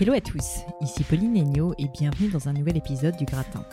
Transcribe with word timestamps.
Hello 0.00 0.12
à 0.12 0.20
tous, 0.20 0.64
ici 0.80 1.04
Pauline 1.04 1.36
Agneau 1.36 1.72
et 1.78 1.86
bienvenue 1.86 2.28
dans 2.28 2.48
un 2.48 2.52
nouvel 2.52 2.76
épisode 2.76 3.16
du 3.16 3.26
Gratin. 3.26 3.64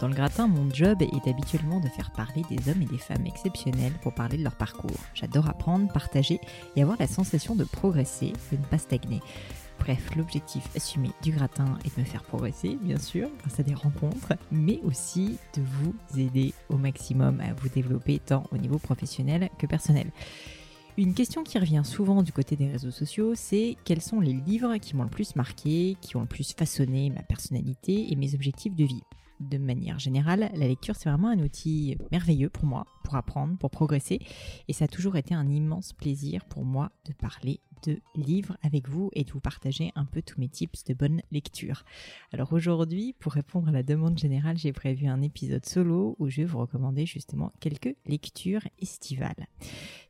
Dans 0.00 0.08
le 0.08 0.14
Gratin, 0.14 0.48
mon 0.48 0.68
job 0.74 1.00
est 1.02 1.30
habituellement 1.30 1.78
de 1.78 1.86
faire 1.86 2.10
parler 2.10 2.42
des 2.50 2.68
hommes 2.68 2.82
et 2.82 2.86
des 2.86 2.98
femmes 2.98 3.24
exceptionnels 3.24 3.92
pour 4.02 4.12
parler 4.12 4.38
de 4.38 4.42
leur 4.42 4.56
parcours. 4.56 4.98
J'adore 5.14 5.48
apprendre, 5.48 5.86
partager 5.92 6.40
et 6.74 6.82
avoir 6.82 6.96
la 6.98 7.06
sensation 7.06 7.54
de 7.54 7.62
progresser, 7.62 8.32
de 8.50 8.56
ne 8.56 8.64
pas 8.64 8.78
stagner. 8.78 9.20
Bref, 9.78 10.16
l'objectif 10.16 10.64
assumé 10.74 11.10
du 11.22 11.30
gratin 11.30 11.78
est 11.84 11.94
de 11.94 12.00
me 12.00 12.06
faire 12.06 12.24
progresser, 12.24 12.76
bien 12.82 12.98
sûr, 12.98 13.30
grâce 13.38 13.60
à 13.60 13.62
des 13.62 13.74
rencontres, 13.74 14.34
mais 14.50 14.80
aussi 14.82 15.38
de 15.54 15.62
vous 15.62 15.94
aider 16.18 16.54
au 16.70 16.76
maximum 16.76 17.40
à 17.40 17.54
vous 17.54 17.68
développer 17.68 18.18
tant 18.18 18.42
au 18.50 18.56
niveau 18.56 18.80
professionnel 18.80 19.48
que 19.58 19.66
personnel. 19.68 20.10
Une 20.98 21.14
question 21.14 21.44
qui 21.44 21.60
revient 21.60 21.82
souvent 21.84 22.24
du 22.24 22.32
côté 22.32 22.56
des 22.56 22.66
réseaux 22.66 22.90
sociaux, 22.90 23.36
c'est 23.36 23.76
quels 23.84 24.02
sont 24.02 24.18
les 24.18 24.32
livres 24.32 24.78
qui 24.78 24.96
m'ont 24.96 25.04
le 25.04 25.08
plus 25.08 25.36
marqué, 25.36 25.96
qui 26.00 26.16
ont 26.16 26.22
le 26.22 26.26
plus 26.26 26.54
façonné 26.54 27.08
ma 27.08 27.22
personnalité 27.22 28.10
et 28.10 28.16
mes 28.16 28.34
objectifs 28.34 28.74
de 28.74 28.82
vie? 28.82 29.04
De 29.38 29.58
manière 29.58 30.00
générale, 30.00 30.50
la 30.52 30.66
lecture, 30.66 30.96
c'est 30.96 31.08
vraiment 31.08 31.28
un 31.28 31.38
outil 31.38 31.96
merveilleux 32.10 32.50
pour 32.50 32.64
moi, 32.64 32.84
pour 33.04 33.14
apprendre, 33.14 33.56
pour 33.58 33.70
progresser, 33.70 34.18
et 34.66 34.72
ça 34.72 34.86
a 34.86 34.88
toujours 34.88 35.14
été 35.14 35.36
un 35.36 35.48
immense 35.48 35.92
plaisir 35.92 36.44
pour 36.46 36.64
moi 36.64 36.90
de 37.04 37.12
parler 37.12 37.60
de 37.84 38.00
livres 38.16 38.56
avec 38.62 38.88
vous 38.88 39.10
et 39.12 39.22
de 39.22 39.30
vous 39.30 39.38
partager 39.38 39.92
un 39.94 40.04
peu 40.04 40.20
tous 40.20 40.40
mes 40.40 40.48
tips 40.48 40.82
de 40.82 40.94
bonne 40.94 41.22
lecture. 41.30 41.84
Alors 42.32 42.52
aujourd'hui, 42.52 43.14
pour 43.20 43.34
répondre 43.34 43.68
à 43.68 43.72
la 43.72 43.84
demande 43.84 44.18
générale, 44.18 44.58
j'ai 44.58 44.72
prévu 44.72 45.06
un 45.06 45.22
épisode 45.22 45.64
solo 45.64 46.16
où 46.18 46.28
je 46.28 46.38
vais 46.38 46.44
vous 46.44 46.58
recommander 46.58 47.06
justement 47.06 47.52
quelques 47.60 47.94
lectures 48.04 48.66
estivales. 48.80 49.46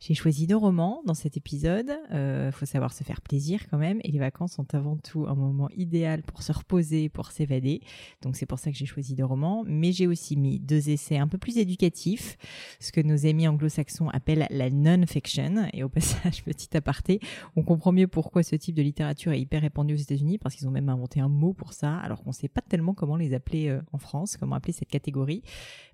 J'ai 0.00 0.14
choisi 0.14 0.46
deux 0.46 0.56
romans 0.56 1.02
dans 1.06 1.14
cet 1.14 1.36
épisode. 1.36 1.90
Euh, 2.12 2.52
faut 2.52 2.66
savoir 2.66 2.92
se 2.92 3.02
faire 3.02 3.20
plaisir 3.20 3.68
quand 3.68 3.78
même, 3.78 4.00
et 4.04 4.12
les 4.12 4.18
vacances 4.20 4.52
sont 4.52 4.74
avant 4.74 4.96
tout 4.96 5.26
un 5.26 5.34
moment 5.34 5.68
idéal 5.76 6.22
pour 6.22 6.42
se 6.42 6.52
reposer, 6.52 7.08
pour 7.08 7.32
s'évader. 7.32 7.80
Donc 8.22 8.36
c'est 8.36 8.46
pour 8.46 8.60
ça 8.60 8.70
que 8.70 8.76
j'ai 8.76 8.86
choisi 8.86 9.16
deux 9.16 9.24
romans. 9.24 9.64
Mais 9.66 9.90
j'ai 9.90 10.06
aussi 10.06 10.36
mis 10.36 10.60
deux 10.60 10.88
essais 10.88 11.18
un 11.18 11.26
peu 11.26 11.36
plus 11.36 11.58
éducatifs, 11.58 12.38
ce 12.78 12.92
que 12.92 13.00
nos 13.00 13.26
amis 13.26 13.48
anglo-saxons 13.48 14.08
appellent 14.10 14.46
la 14.50 14.70
non-fiction. 14.70 15.68
Et 15.72 15.82
au 15.82 15.88
passage, 15.98 16.44
petit 16.44 16.76
aparté, 16.76 17.20
on 17.56 17.64
comprend 17.64 17.90
mieux 17.90 18.06
pourquoi 18.06 18.44
ce 18.44 18.54
type 18.54 18.76
de 18.76 18.82
littérature 18.82 19.32
est 19.32 19.40
hyper 19.40 19.62
répandu 19.62 19.94
aux 19.94 19.98
États-Unis 19.98 20.38
parce 20.38 20.54
qu'ils 20.54 20.68
ont 20.68 20.72
même 20.72 20.88
inventé 20.88 21.18
un 21.20 21.28
mot 21.28 21.52
pour 21.52 21.72
ça, 21.72 21.96
alors 21.96 22.22
qu'on 22.22 22.30
ne 22.30 22.34
sait 22.34 22.48
pas 22.48 22.60
tellement 22.60 22.94
comment 22.94 23.16
les 23.16 23.34
appeler 23.34 23.68
euh, 23.68 23.80
en 23.92 23.98
France, 23.98 24.36
comment 24.36 24.54
appeler 24.54 24.72
cette 24.72 24.90
catégorie. 24.90 25.42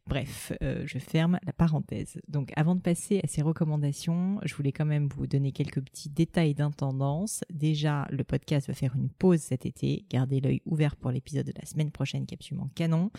Bref, 0.06 0.52
euh, 0.62 0.82
je 0.86 0.98
ferme 0.98 1.38
la 1.46 1.54
parenthèse. 1.54 2.20
Donc 2.28 2.52
avant 2.56 2.74
de 2.74 2.80
passer 2.80 3.20
à 3.24 3.26
ces 3.26 3.40
recommandations, 3.40 4.38
je 4.44 4.54
voulais 4.54 4.72
quand 4.72 4.84
même 4.84 5.08
vous 5.08 5.26
donner 5.26 5.50
quelques 5.50 5.80
petits 5.82 6.10
détails 6.10 6.54
d'intendance. 6.54 7.42
Déjà, 7.50 8.06
le 8.10 8.22
podcast 8.22 8.66
va 8.68 8.74
faire 8.74 8.94
une 8.96 9.08
pause 9.08 9.40
cet 9.40 9.64
été. 9.64 10.04
Gardez 10.10 10.40
l'œil 10.40 10.60
ouvert 10.66 10.96
pour 10.96 11.10
l'épisode 11.10 11.46
de 11.46 11.54
la 11.58 11.64
semaine 11.64 11.90
prochaine 11.90 12.26
qui 12.26 12.34
est 12.34 12.38
absolument 12.38 12.68
canon. 12.74 13.10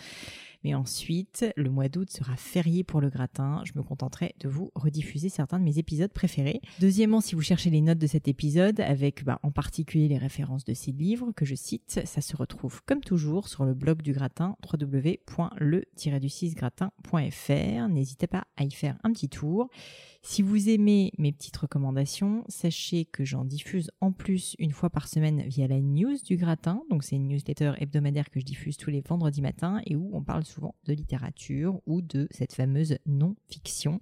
Mais 0.66 0.74
ensuite, 0.74 1.46
le 1.54 1.70
mois 1.70 1.88
d'août 1.88 2.10
sera 2.10 2.34
férié 2.34 2.82
pour 2.82 3.00
le 3.00 3.08
gratin. 3.08 3.62
Je 3.64 3.70
me 3.76 3.84
contenterai 3.84 4.34
de 4.40 4.48
vous 4.48 4.72
rediffuser 4.74 5.28
certains 5.28 5.60
de 5.60 5.64
mes 5.64 5.78
épisodes 5.78 6.12
préférés. 6.12 6.60
Deuxièmement, 6.80 7.20
si 7.20 7.36
vous 7.36 7.40
cherchez 7.40 7.70
les 7.70 7.80
notes 7.80 8.00
de 8.00 8.08
cet 8.08 8.26
épisode, 8.26 8.80
avec 8.80 9.22
bah, 9.22 9.38
en 9.44 9.52
particulier 9.52 10.08
les 10.08 10.18
références 10.18 10.64
de 10.64 10.74
ces 10.74 10.90
livres 10.90 11.30
que 11.36 11.44
je 11.44 11.54
cite, 11.54 12.00
ça 12.04 12.20
se 12.20 12.36
retrouve 12.36 12.82
comme 12.84 13.00
toujours 13.00 13.46
sur 13.46 13.64
le 13.64 13.74
blog 13.74 14.02
du 14.02 14.12
gratin 14.12 14.56
www.le-du6gratin 14.68 16.90
N'hésitez 17.88 18.26
pas 18.26 18.48
à 18.56 18.64
y 18.64 18.72
faire 18.72 18.98
un 19.04 19.12
petit 19.12 19.28
tour. 19.28 19.70
Si 20.28 20.42
vous 20.42 20.68
aimez 20.68 21.12
mes 21.18 21.30
petites 21.30 21.56
recommandations, 21.56 22.42
sachez 22.48 23.04
que 23.04 23.24
j'en 23.24 23.44
diffuse 23.44 23.92
en 24.00 24.10
plus 24.10 24.56
une 24.58 24.72
fois 24.72 24.90
par 24.90 25.06
semaine 25.06 25.42
via 25.42 25.68
la 25.68 25.80
news 25.80 26.16
du 26.24 26.36
gratin. 26.36 26.82
Donc 26.90 27.04
c'est 27.04 27.14
une 27.14 27.28
newsletter 27.28 27.74
hebdomadaire 27.78 28.28
que 28.28 28.40
je 28.40 28.44
diffuse 28.44 28.76
tous 28.76 28.90
les 28.90 29.02
vendredis 29.02 29.40
matins 29.40 29.80
et 29.86 29.94
où 29.94 30.10
on 30.14 30.24
parle 30.24 30.44
souvent 30.44 30.74
de 30.84 30.94
littérature 30.94 31.80
ou 31.86 32.02
de 32.02 32.26
cette 32.32 32.54
fameuse 32.54 32.98
non-fiction. 33.06 34.00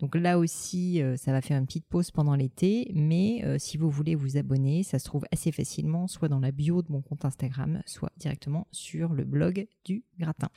Donc 0.00 0.14
là 0.14 0.38
aussi, 0.38 1.02
euh, 1.02 1.18
ça 1.18 1.30
va 1.30 1.42
faire 1.42 1.58
une 1.58 1.66
petite 1.66 1.86
pause 1.86 2.10
pendant 2.10 2.34
l'été, 2.34 2.90
mais 2.94 3.44
euh, 3.44 3.58
si 3.58 3.76
vous 3.76 3.90
voulez 3.90 4.14
vous 4.14 4.38
abonner, 4.38 4.82
ça 4.82 4.98
se 4.98 5.04
trouve 5.04 5.26
assez 5.30 5.52
facilement, 5.52 6.08
soit 6.08 6.28
dans 6.28 6.40
la 6.40 6.52
bio 6.52 6.80
de 6.80 6.90
mon 6.90 7.02
compte 7.02 7.26
Instagram, 7.26 7.82
soit 7.84 8.12
directement 8.16 8.66
sur 8.72 9.12
le 9.12 9.24
blog 9.24 9.68
du 9.84 10.04
gratin. 10.18 10.48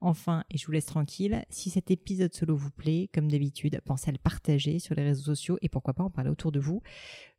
Enfin, 0.00 0.44
et 0.50 0.58
je 0.58 0.64
vous 0.66 0.72
laisse 0.72 0.86
tranquille, 0.86 1.44
si 1.50 1.70
cet 1.70 1.90
épisode 1.90 2.32
solo 2.32 2.56
vous 2.56 2.70
plaît, 2.70 3.10
comme 3.12 3.28
d'habitude, 3.28 3.80
pensez 3.84 4.10
à 4.10 4.12
le 4.12 4.18
partager 4.18 4.78
sur 4.78 4.94
les 4.94 5.02
réseaux 5.02 5.24
sociaux 5.24 5.58
et 5.60 5.68
pourquoi 5.68 5.92
pas 5.92 6.04
en 6.04 6.10
parler 6.10 6.30
autour 6.30 6.52
de 6.52 6.60
vous. 6.60 6.82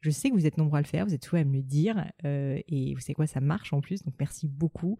Je 0.02 0.10
sais 0.10 0.30
que 0.30 0.36
vous 0.36 0.46
êtes 0.46 0.58
nombreux 0.58 0.78
à 0.78 0.82
le 0.82 0.88
faire, 0.88 1.06
vous 1.06 1.14
êtes 1.14 1.24
souvent 1.24 1.42
à 1.42 1.46
me 1.46 1.54
le 1.54 1.64
dire 1.64 2.12
euh, 2.26 2.60
et 2.68 2.94
vous 2.94 3.00
savez 3.00 3.14
quoi, 3.14 3.28
ça 3.28 3.40
marche 3.40 3.72
en 3.72 3.80
plus, 3.80 4.04
donc 4.04 4.14
merci 4.20 4.48
beaucoup. 4.50 4.98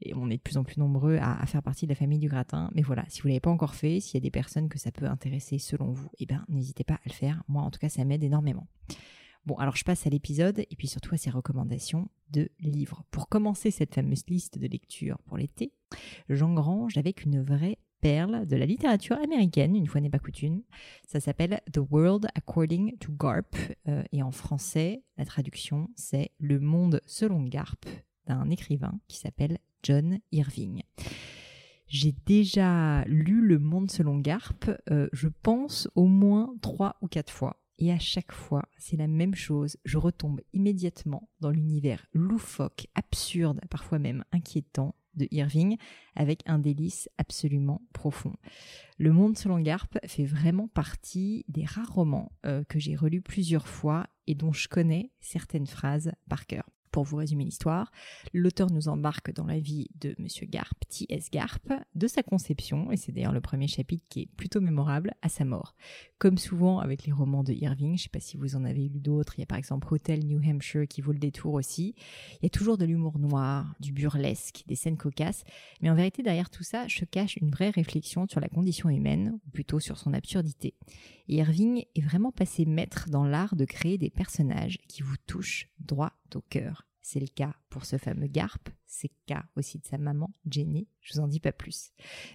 Et 0.00 0.14
on 0.14 0.30
est 0.30 0.38
de 0.38 0.42
plus 0.42 0.56
en 0.56 0.64
plus 0.64 0.78
nombreux 0.78 1.18
à, 1.20 1.44
faire 1.46 1.62
partie 1.62 1.84
de 1.84 1.90
la 1.90 1.96
famille 1.96 2.18
du 2.18 2.28
gratin. 2.28 2.70
Mais 2.74 2.82
voilà, 2.82 3.04
si 3.08 3.20
vous 3.20 3.28
l'avez 3.28 3.40
pas 3.40 3.50
encore 3.50 3.74
fait, 3.74 4.00
s'il 4.00 4.14
y 4.14 4.18
a 4.18 4.20
des 4.22 4.30
personnes 4.30 4.70
que 4.70 4.78
ça 4.78 4.90
peut 4.90 5.06
intéresser 5.06 5.58
selon 5.58 5.92
vous, 5.92 6.10
eh 6.18 6.26
ben 6.26 6.44
n'hésitez 6.48 6.84
pas 6.84 6.94
à 6.94 7.00
le 7.04 7.12
faire. 7.12 7.42
Moi, 7.48 7.62
en 7.62 7.70
tout 7.70 7.78
cas, 7.78 7.90
ça 7.90 8.04
m'aide 8.04 8.24
énormément. 8.24 8.66
Bon, 9.46 9.56
alors 9.56 9.76
je 9.76 9.84
passe 9.84 10.06
à 10.06 10.10
l'épisode 10.10 10.60
et 10.60 10.76
puis 10.76 10.88
surtout 10.88 11.14
à 11.14 11.18
ses 11.18 11.30
recommandations 11.30 12.08
de 12.30 12.48
livres. 12.60 13.04
Pour 13.10 13.28
commencer 13.28 13.70
cette 13.70 13.94
fameuse 13.94 14.24
liste 14.26 14.58
de 14.58 14.66
lecture 14.66 15.18
pour 15.26 15.36
l'été, 15.36 15.72
j'engrange 16.30 16.96
avec 16.96 17.24
une 17.24 17.42
vraie 17.42 17.78
perle 18.00 18.46
de 18.46 18.56
la 18.56 18.66
littérature 18.66 19.16
américaine, 19.16 19.76
une 19.76 19.86
fois 19.86 20.00
n'est 20.00 20.10
pas 20.10 20.18
coutume. 20.18 20.62
Ça 21.06 21.20
s'appelle 21.20 21.60
The 21.72 21.80
World 21.90 22.26
According 22.34 22.96
to 22.98 23.12
Garp 23.12 23.54
euh, 23.88 24.02
et 24.12 24.22
en 24.22 24.30
français, 24.30 25.02
la 25.18 25.24
traduction 25.26 25.88
c'est 25.94 26.30
Le 26.38 26.58
monde 26.58 27.00
selon 27.06 27.42
Garp 27.42 27.84
d'un 28.26 28.48
écrivain 28.50 28.98
qui 29.08 29.18
s'appelle 29.18 29.58
John 29.82 30.18
Irving. 30.32 30.82
J'ai 31.86 32.14
déjà 32.24 33.04
lu 33.04 33.46
Le 33.46 33.58
Monde 33.58 33.90
selon 33.90 34.18
Garp, 34.18 34.70
euh, 34.90 35.08
je 35.12 35.28
pense 35.28 35.88
au 35.94 36.06
moins 36.06 36.54
trois 36.62 36.96
ou 37.02 37.08
quatre 37.08 37.32
fois. 37.32 37.60
Et 37.78 37.92
à 37.92 37.98
chaque 37.98 38.32
fois, 38.32 38.62
c'est 38.78 38.96
la 38.96 39.08
même 39.08 39.34
chose. 39.34 39.76
Je 39.84 39.98
retombe 39.98 40.40
immédiatement 40.52 41.28
dans 41.40 41.50
l'univers 41.50 42.06
loufoque, 42.12 42.86
absurde, 42.94 43.60
parfois 43.68 43.98
même 43.98 44.24
inquiétant 44.32 44.94
de 45.14 45.28
Irving, 45.30 45.76
avec 46.16 46.42
un 46.46 46.58
délice 46.58 47.08
absolument 47.18 47.82
profond. 47.92 48.34
Le 48.98 49.12
Monde 49.12 49.38
selon 49.38 49.60
Garp 49.60 49.98
fait 50.06 50.24
vraiment 50.24 50.68
partie 50.68 51.44
des 51.48 51.64
rares 51.64 51.92
romans 51.92 52.32
euh, 52.46 52.64
que 52.64 52.78
j'ai 52.78 52.96
relus 52.96 53.22
plusieurs 53.22 53.68
fois 53.68 54.06
et 54.26 54.34
dont 54.34 54.52
je 54.52 54.68
connais 54.68 55.12
certaines 55.20 55.66
phrases 55.66 56.12
par 56.28 56.46
cœur. 56.46 56.64
Pour 56.94 57.02
vous 57.02 57.16
résumer 57.16 57.42
l'histoire, 57.42 57.90
l'auteur 58.32 58.70
nous 58.70 58.86
embarque 58.86 59.32
dans 59.32 59.46
la 59.46 59.58
vie 59.58 59.88
de 60.00 60.14
Monsieur 60.20 60.46
Garp, 60.46 60.78
T.S. 60.88 61.28
Garp, 61.28 61.58
de 61.96 62.06
sa 62.06 62.22
conception, 62.22 62.92
et 62.92 62.96
c'est 62.96 63.10
d'ailleurs 63.10 63.32
le 63.32 63.40
premier 63.40 63.66
chapitre 63.66 64.04
qui 64.08 64.20
est 64.20 64.28
plutôt 64.36 64.60
mémorable, 64.60 65.12
à 65.20 65.28
sa 65.28 65.44
mort. 65.44 65.74
Comme 66.18 66.38
souvent 66.38 66.78
avec 66.78 67.04
les 67.04 67.10
romans 67.10 67.42
de 67.42 67.52
Irving, 67.52 67.88
je 67.88 67.92
ne 67.94 67.98
sais 68.04 68.08
pas 68.10 68.20
si 68.20 68.36
vous 68.36 68.54
en 68.54 68.64
avez 68.64 68.88
lu 68.88 69.00
d'autres, 69.00 69.34
il 69.36 69.40
y 69.40 69.42
a 69.42 69.46
par 69.46 69.58
exemple 69.58 69.92
Hotel 69.92 70.24
New 70.24 70.40
Hampshire 70.48 70.86
qui 70.86 71.00
vaut 71.00 71.10
le 71.10 71.18
détour 71.18 71.54
aussi. 71.54 71.96
Il 72.34 72.44
y 72.44 72.46
a 72.46 72.50
toujours 72.50 72.78
de 72.78 72.84
l'humour 72.84 73.18
noir, 73.18 73.74
du 73.80 73.90
burlesque, 73.90 74.62
des 74.68 74.76
scènes 74.76 74.96
cocasses, 74.96 75.42
mais 75.80 75.90
en 75.90 75.96
vérité 75.96 76.22
derrière 76.22 76.48
tout 76.48 76.62
ça 76.62 76.88
se 76.88 77.04
cache 77.04 77.38
une 77.38 77.50
vraie 77.50 77.70
réflexion 77.70 78.28
sur 78.28 78.38
la 78.38 78.48
condition 78.48 78.88
humaine, 78.88 79.40
ou 79.44 79.50
plutôt 79.50 79.80
sur 79.80 79.98
son 79.98 80.12
absurdité. 80.12 80.74
Irving 81.28 81.84
est 81.94 82.00
vraiment 82.00 82.32
passé 82.32 82.64
maître 82.64 83.08
dans 83.08 83.24
l'art 83.24 83.56
de 83.56 83.64
créer 83.64 83.98
des 83.98 84.10
personnages 84.10 84.78
qui 84.88 85.02
vous 85.02 85.16
touchent 85.26 85.70
droit 85.80 86.12
au 86.34 86.40
cœur. 86.40 86.86
C'est 87.06 87.20
le 87.20 87.26
cas 87.26 87.54
pour 87.68 87.84
ce 87.84 87.98
fameux 87.98 88.28
Garp, 88.28 88.70
c'est 88.86 89.10
le 89.10 89.18
cas 89.26 89.44
aussi 89.56 89.78
de 89.78 89.84
sa 89.84 89.98
maman, 89.98 90.30
Jenny, 90.50 90.88
je 91.02 91.12
vous 91.12 91.20
en 91.20 91.28
dis 91.28 91.38
pas 91.38 91.52
plus. 91.52 91.92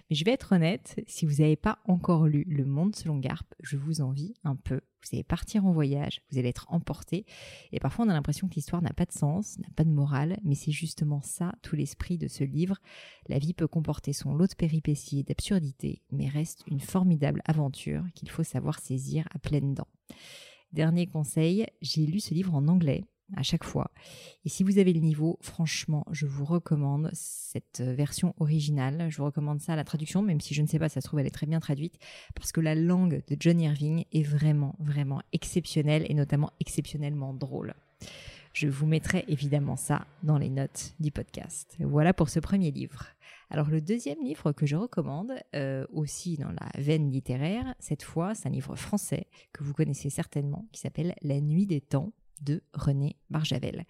Mais 0.08 0.14
je 0.14 0.24
vais 0.24 0.30
être 0.30 0.52
honnête, 0.52 1.02
si 1.08 1.26
vous 1.26 1.42
n'avez 1.42 1.56
pas 1.56 1.80
encore 1.86 2.28
lu 2.28 2.44
Le 2.46 2.64
Monde 2.64 2.94
selon 2.94 3.18
Garp, 3.18 3.52
je 3.58 3.76
vous 3.76 4.00
envie 4.00 4.32
un 4.44 4.54
peu. 4.54 4.80
Vous 5.02 5.08
allez 5.12 5.24
partir 5.24 5.66
en 5.66 5.72
voyage, 5.72 6.22
vous 6.30 6.38
allez 6.38 6.50
être 6.50 6.66
emporté, 6.68 7.26
et 7.72 7.80
parfois 7.80 8.04
on 8.04 8.08
a 8.10 8.12
l'impression 8.12 8.48
que 8.48 8.54
l'histoire 8.54 8.80
n'a 8.80 8.92
pas 8.92 9.06
de 9.06 9.12
sens, 9.12 9.58
n'a 9.58 9.68
pas 9.74 9.82
de 9.82 9.90
morale, 9.90 10.38
mais 10.44 10.54
c'est 10.54 10.70
justement 10.70 11.20
ça 11.20 11.52
tout 11.62 11.74
l'esprit 11.74 12.16
de 12.16 12.28
ce 12.28 12.44
livre. 12.44 12.78
La 13.26 13.40
vie 13.40 13.54
peut 13.54 13.66
comporter 13.66 14.12
son 14.12 14.34
lot 14.36 14.46
de 14.46 14.54
péripéties 14.54 15.18
et 15.18 15.24
d'absurdités, 15.24 16.00
mais 16.12 16.28
reste 16.28 16.62
une 16.68 16.80
formidable 16.80 17.42
aventure 17.44 18.04
qu'il 18.14 18.30
faut 18.30 18.44
savoir 18.44 18.78
saisir 18.78 19.26
à 19.34 19.40
pleines 19.40 19.74
dents. 19.74 19.88
Dernier 20.72 21.08
conseil, 21.08 21.66
j'ai 21.82 22.06
lu 22.06 22.20
ce 22.20 22.34
livre 22.34 22.54
en 22.54 22.68
anglais 22.68 23.04
à 23.36 23.42
chaque 23.42 23.64
fois. 23.64 23.90
Et 24.44 24.48
si 24.48 24.62
vous 24.64 24.78
avez 24.78 24.92
le 24.92 25.00
niveau, 25.00 25.38
franchement, 25.40 26.04
je 26.10 26.26
vous 26.26 26.44
recommande 26.44 27.10
cette 27.12 27.80
version 27.80 28.34
originale. 28.38 29.06
Je 29.10 29.18
vous 29.18 29.24
recommande 29.24 29.60
ça 29.60 29.74
à 29.74 29.76
la 29.76 29.84
traduction, 29.84 30.22
même 30.22 30.40
si 30.40 30.54
je 30.54 30.62
ne 30.62 30.66
sais 30.66 30.78
pas, 30.78 30.88
ça 30.88 31.00
se 31.00 31.06
trouve, 31.06 31.20
elle 31.20 31.26
est 31.26 31.30
très 31.30 31.46
bien 31.46 31.60
traduite, 31.60 31.98
parce 32.34 32.52
que 32.52 32.60
la 32.60 32.74
langue 32.74 33.22
de 33.28 33.36
John 33.38 33.60
Irving 33.60 34.04
est 34.12 34.22
vraiment, 34.22 34.76
vraiment 34.78 35.22
exceptionnelle 35.32 36.06
et 36.08 36.14
notamment 36.14 36.50
exceptionnellement 36.60 37.34
drôle. 37.34 37.74
Je 38.52 38.66
vous 38.66 38.86
mettrai 38.86 39.24
évidemment 39.28 39.76
ça 39.76 40.06
dans 40.22 40.36
les 40.36 40.50
notes 40.50 40.94
du 40.98 41.12
podcast. 41.12 41.76
Voilà 41.78 42.12
pour 42.12 42.28
ce 42.28 42.40
premier 42.40 42.72
livre. 42.72 43.06
Alors 43.48 43.68
le 43.68 43.80
deuxième 43.80 44.22
livre 44.22 44.52
que 44.52 44.66
je 44.66 44.76
recommande, 44.76 45.32
euh, 45.54 45.86
aussi 45.92 46.36
dans 46.36 46.50
la 46.50 46.68
veine 46.76 47.10
littéraire, 47.10 47.74
cette 47.78 48.02
fois 48.02 48.34
c'est 48.34 48.48
un 48.48 48.52
livre 48.52 48.76
français 48.76 49.26
que 49.52 49.62
vous 49.64 49.72
connaissez 49.72 50.10
certainement, 50.10 50.66
qui 50.72 50.80
s'appelle 50.80 51.14
La 51.22 51.40
nuit 51.40 51.66
des 51.66 51.80
temps 51.80 52.12
de 52.40 52.62
René 52.74 53.16
Barjavel. 53.30 53.84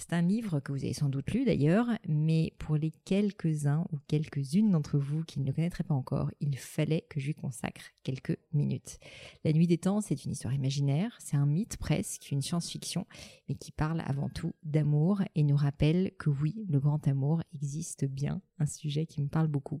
C'est 0.00 0.12
un 0.12 0.22
livre 0.22 0.60
que 0.60 0.70
vous 0.70 0.84
avez 0.84 0.92
sans 0.92 1.08
doute 1.08 1.32
lu 1.32 1.44
d'ailleurs, 1.44 1.88
mais 2.06 2.52
pour 2.58 2.76
les 2.76 2.92
quelques-uns 3.04 3.84
ou 3.92 3.98
quelques-unes 4.06 4.70
d'entre 4.70 4.96
vous 4.96 5.24
qui 5.24 5.40
ne 5.40 5.46
le 5.46 5.52
connaîtraient 5.52 5.82
pas 5.82 5.94
encore, 5.94 6.30
il 6.40 6.56
fallait 6.56 7.04
que 7.10 7.18
je 7.18 7.26
lui 7.26 7.34
consacre 7.34 7.82
quelques 8.04 8.38
minutes. 8.52 9.00
La 9.44 9.52
Nuit 9.52 9.66
des 9.66 9.76
Temps, 9.76 10.00
c'est 10.00 10.24
une 10.24 10.30
histoire 10.30 10.54
imaginaire, 10.54 11.16
c'est 11.18 11.36
un 11.36 11.46
mythe 11.46 11.78
presque, 11.78 12.30
une 12.30 12.42
science-fiction, 12.42 13.08
mais 13.48 13.56
qui 13.56 13.72
parle 13.72 14.00
avant 14.06 14.28
tout 14.28 14.54
d'amour 14.62 15.20
et 15.34 15.42
nous 15.42 15.56
rappelle 15.56 16.12
que 16.16 16.30
oui, 16.30 16.64
le 16.68 16.78
grand 16.78 17.08
amour 17.08 17.42
existe 17.52 18.04
bien, 18.04 18.40
un 18.60 18.66
sujet 18.66 19.04
qui 19.04 19.20
me 19.20 19.28
parle 19.28 19.48
beaucoup. 19.48 19.80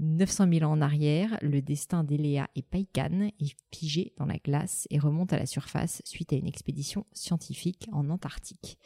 900 0.00 0.48
000 0.50 0.64
ans 0.64 0.72
en 0.72 0.80
arrière, 0.80 1.38
le 1.42 1.60
destin 1.60 2.04
d'Eléa 2.04 2.48
et 2.56 2.62
Paikan 2.62 3.30
est 3.38 3.54
figé 3.72 4.14
dans 4.16 4.24
la 4.24 4.38
glace 4.38 4.86
et 4.90 4.98
remonte 4.98 5.32
à 5.34 5.38
la 5.38 5.44
surface 5.44 6.00
suite 6.06 6.32
à 6.32 6.36
une 6.36 6.46
expédition 6.46 7.04
scientifique 7.12 7.86
en 7.92 8.08
Antarctique. 8.08 8.78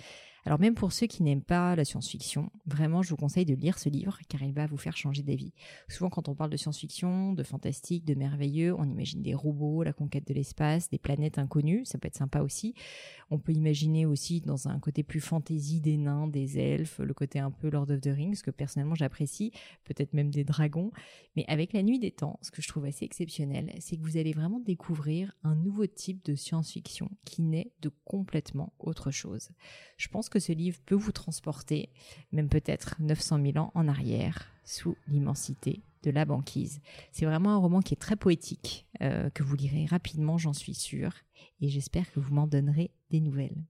Alors 0.46 0.60
même 0.60 0.74
pour 0.74 0.92
ceux 0.92 1.06
qui 1.06 1.22
n'aiment 1.22 1.42
pas 1.42 1.74
la 1.74 1.84
science-fiction, 1.84 2.50
vraiment 2.66 3.02
je 3.02 3.10
vous 3.10 3.16
conseille 3.16 3.46
de 3.46 3.54
lire 3.54 3.78
ce 3.78 3.88
livre 3.88 4.18
car 4.28 4.42
il 4.42 4.52
va 4.52 4.66
vous 4.66 4.76
faire 4.76 4.96
changer 4.96 5.22
d'avis. 5.22 5.54
Souvent 5.88 6.10
quand 6.10 6.28
on 6.28 6.34
parle 6.34 6.50
de 6.50 6.56
science-fiction, 6.56 7.32
de 7.32 7.42
fantastique, 7.42 8.04
de 8.04 8.14
merveilleux, 8.14 8.74
on 8.78 8.84
imagine 8.84 9.22
des 9.22 9.34
robots, 9.34 9.82
la 9.82 9.94
conquête 9.94 10.26
de 10.28 10.34
l'espace, 10.34 10.90
des 10.90 10.98
planètes 10.98 11.38
inconnues, 11.38 11.84
ça 11.86 11.98
peut 11.98 12.08
être 12.08 12.16
sympa 12.16 12.40
aussi. 12.40 12.74
On 13.30 13.38
peut 13.38 13.52
imaginer 13.52 14.04
aussi 14.04 14.42
dans 14.42 14.68
un 14.68 14.78
côté 14.80 15.02
plus 15.02 15.20
fantasy 15.20 15.80
des 15.80 15.96
nains, 15.96 16.28
des 16.28 16.58
elfes, 16.58 16.98
le 16.98 17.14
côté 17.14 17.38
un 17.38 17.50
peu 17.50 17.70
Lord 17.70 17.90
of 17.90 18.00
the 18.00 18.10
Rings 18.14 18.42
que 18.42 18.50
personnellement 18.50 18.94
j'apprécie, 18.94 19.50
peut-être 19.84 20.12
même 20.12 20.30
des 20.30 20.44
dragons. 20.44 20.90
Mais 21.36 21.44
avec 21.48 21.72
la 21.72 21.82
nuit 21.82 21.98
des 21.98 22.10
temps, 22.10 22.38
ce 22.42 22.50
que 22.50 22.60
je 22.60 22.68
trouve 22.68 22.84
assez 22.84 23.04
exceptionnel, 23.04 23.72
c'est 23.80 23.96
que 23.96 24.02
vous 24.02 24.18
allez 24.18 24.32
vraiment 24.32 24.60
découvrir 24.60 25.32
un 25.42 25.54
nouveau 25.54 25.86
type 25.86 26.24
de 26.24 26.34
science-fiction 26.34 27.10
qui 27.24 27.42
naît 27.42 27.72
de 27.80 27.90
complètement 28.04 28.72
autre 28.78 29.10
chose. 29.10 29.48
Ce 30.38 30.52
livre 30.52 30.78
peut 30.86 30.94
vous 30.94 31.12
transporter, 31.12 31.90
même 32.32 32.48
peut-être 32.48 32.96
900 33.00 33.40
000 33.42 33.58
ans 33.58 33.70
en 33.74 33.88
arrière, 33.88 34.50
sous 34.64 34.96
l'immensité 35.08 35.82
de 36.02 36.10
la 36.10 36.24
banquise. 36.24 36.80
C'est 37.12 37.26
vraiment 37.26 37.50
un 37.50 37.58
roman 37.58 37.80
qui 37.80 37.94
est 37.94 37.98
très 38.00 38.16
poétique, 38.16 38.86
euh, 39.02 39.30
que 39.30 39.42
vous 39.42 39.56
lirez 39.56 39.86
rapidement, 39.86 40.38
j'en 40.38 40.52
suis 40.52 40.74
sûre, 40.74 41.12
et 41.60 41.68
j'espère 41.68 42.10
que 42.12 42.20
vous 42.20 42.34
m'en 42.34 42.46
donnerez 42.46 42.90
des 43.10 43.20
nouvelles. 43.20 43.64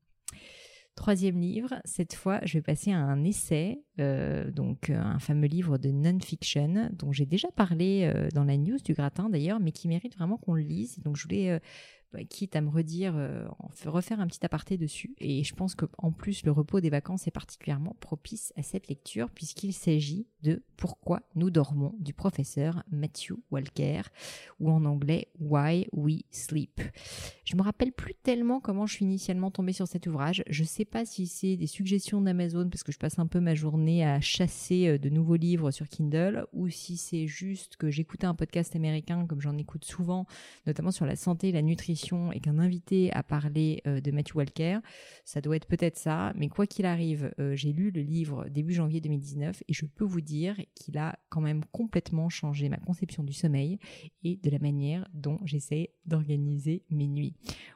Troisième 0.96 1.40
livre, 1.40 1.74
cette 1.84 2.14
fois, 2.14 2.40
je 2.44 2.58
vais 2.58 2.62
passer 2.62 2.92
à 2.92 2.98
un 2.98 3.24
essai, 3.24 3.82
euh, 3.98 4.48
donc 4.52 4.90
euh, 4.90 4.96
un 4.96 5.18
fameux 5.18 5.48
livre 5.48 5.76
de 5.76 5.90
non-fiction 5.90 6.90
dont 6.92 7.10
j'ai 7.10 7.26
déjà 7.26 7.48
parlé 7.50 8.12
dans 8.32 8.44
la 8.44 8.56
news 8.56 8.78
du 8.78 8.94
gratin 8.94 9.28
d'ailleurs, 9.28 9.58
mais 9.58 9.72
qui 9.72 9.88
mérite 9.88 10.16
vraiment 10.16 10.36
qu'on 10.36 10.54
le 10.54 10.62
lise. 10.62 11.00
Donc 11.00 11.16
je 11.16 11.24
voulais 11.24 11.60
quitte 12.22 12.56
à 12.56 12.60
me 12.60 12.68
redire, 12.68 13.14
euh, 13.16 13.46
refaire 13.86 14.20
un 14.20 14.26
petit 14.26 14.44
aparté 14.44 14.78
dessus. 14.78 15.14
Et 15.18 15.42
je 15.42 15.54
pense 15.54 15.74
qu'en 15.74 16.12
plus, 16.12 16.44
le 16.44 16.52
repos 16.52 16.80
des 16.80 16.90
vacances 16.90 17.26
est 17.26 17.32
particulièrement 17.32 17.96
propice 18.00 18.52
à 18.56 18.62
cette 18.62 18.88
lecture, 18.88 19.30
puisqu'il 19.30 19.72
s'agit 19.72 20.26
de 20.42 20.62
Pourquoi 20.76 21.22
nous 21.34 21.50
dormons 21.50 21.94
du 21.98 22.12
professeur 22.12 22.82
Matthew 22.90 23.32
Walker, 23.50 24.02
ou 24.60 24.70
en 24.70 24.84
anglais 24.84 25.28
Why 25.40 25.86
We 25.92 26.22
Sleep. 26.30 26.80
Je 27.44 27.56
me 27.56 27.62
rappelle 27.62 27.92
plus 27.92 28.14
tellement 28.22 28.60
comment 28.60 28.86
je 28.86 28.94
suis 28.94 29.04
initialement 29.04 29.50
tombée 29.50 29.72
sur 29.72 29.88
cet 29.88 30.06
ouvrage. 30.06 30.42
Je 30.48 30.64
sais 30.64 30.84
pas 30.84 31.04
si 31.04 31.26
c'est 31.26 31.56
des 31.56 31.66
suggestions 31.66 32.20
d'Amazon, 32.20 32.68
parce 32.68 32.82
que 32.82 32.92
je 32.92 32.98
passe 32.98 33.18
un 33.18 33.26
peu 33.26 33.40
ma 33.40 33.54
journée 33.54 34.04
à 34.04 34.20
chasser 34.20 34.88
euh, 34.88 34.98
de 34.98 35.08
nouveaux 35.08 35.36
livres 35.36 35.70
sur 35.70 35.88
Kindle, 35.88 36.46
ou 36.52 36.68
si 36.68 36.96
c'est 36.96 37.26
juste 37.26 37.76
que 37.76 37.90
j'écoutais 37.90 38.26
un 38.26 38.34
podcast 38.34 38.76
américain, 38.76 39.26
comme 39.26 39.40
j'en 39.40 39.56
écoute 39.56 39.84
souvent, 39.84 40.26
notamment 40.66 40.90
sur 40.90 41.06
la 41.06 41.16
santé 41.16 41.48
et 41.48 41.52
la 41.52 41.62
nutrition 41.62 42.03
et 42.12 42.40
qu'un 42.40 42.58
invité 42.58 43.12
a 43.12 43.22
parlé 43.22 43.82
euh, 43.86 44.00
de 44.00 44.10
Matthew 44.10 44.36
Walker, 44.36 44.78
ça 45.24 45.40
doit 45.40 45.56
être 45.56 45.66
peut-être 45.66 45.96
ça. 45.96 46.32
Mais 46.36 46.48
quoi 46.48 46.66
qu'il 46.66 46.86
arrive, 46.86 47.32
euh, 47.38 47.54
j'ai 47.56 47.72
lu 47.72 47.90
le 47.90 48.02
livre 48.02 48.46
début 48.48 48.74
janvier 48.74 49.00
2019 49.00 49.62
et 49.66 49.72
je 49.72 49.86
peux 49.86 50.04
vous 50.04 50.20
dire 50.20 50.56
qu'il 50.74 50.98
a 50.98 51.18
quand 51.30 51.40
même 51.40 51.64
complètement 51.72 52.28
changé 52.28 52.68
ma 52.68 52.76
conception 52.76 53.24
du 53.24 53.32
sommeil 53.32 53.78
et 54.22 54.36
de 54.36 54.50
la 54.50 54.58
manière 54.58 55.08
dont 55.14 55.38
j'essaie 55.44 55.90
d'organiser 56.04 56.84
mes 56.90 57.08
nuits. 57.08 57.34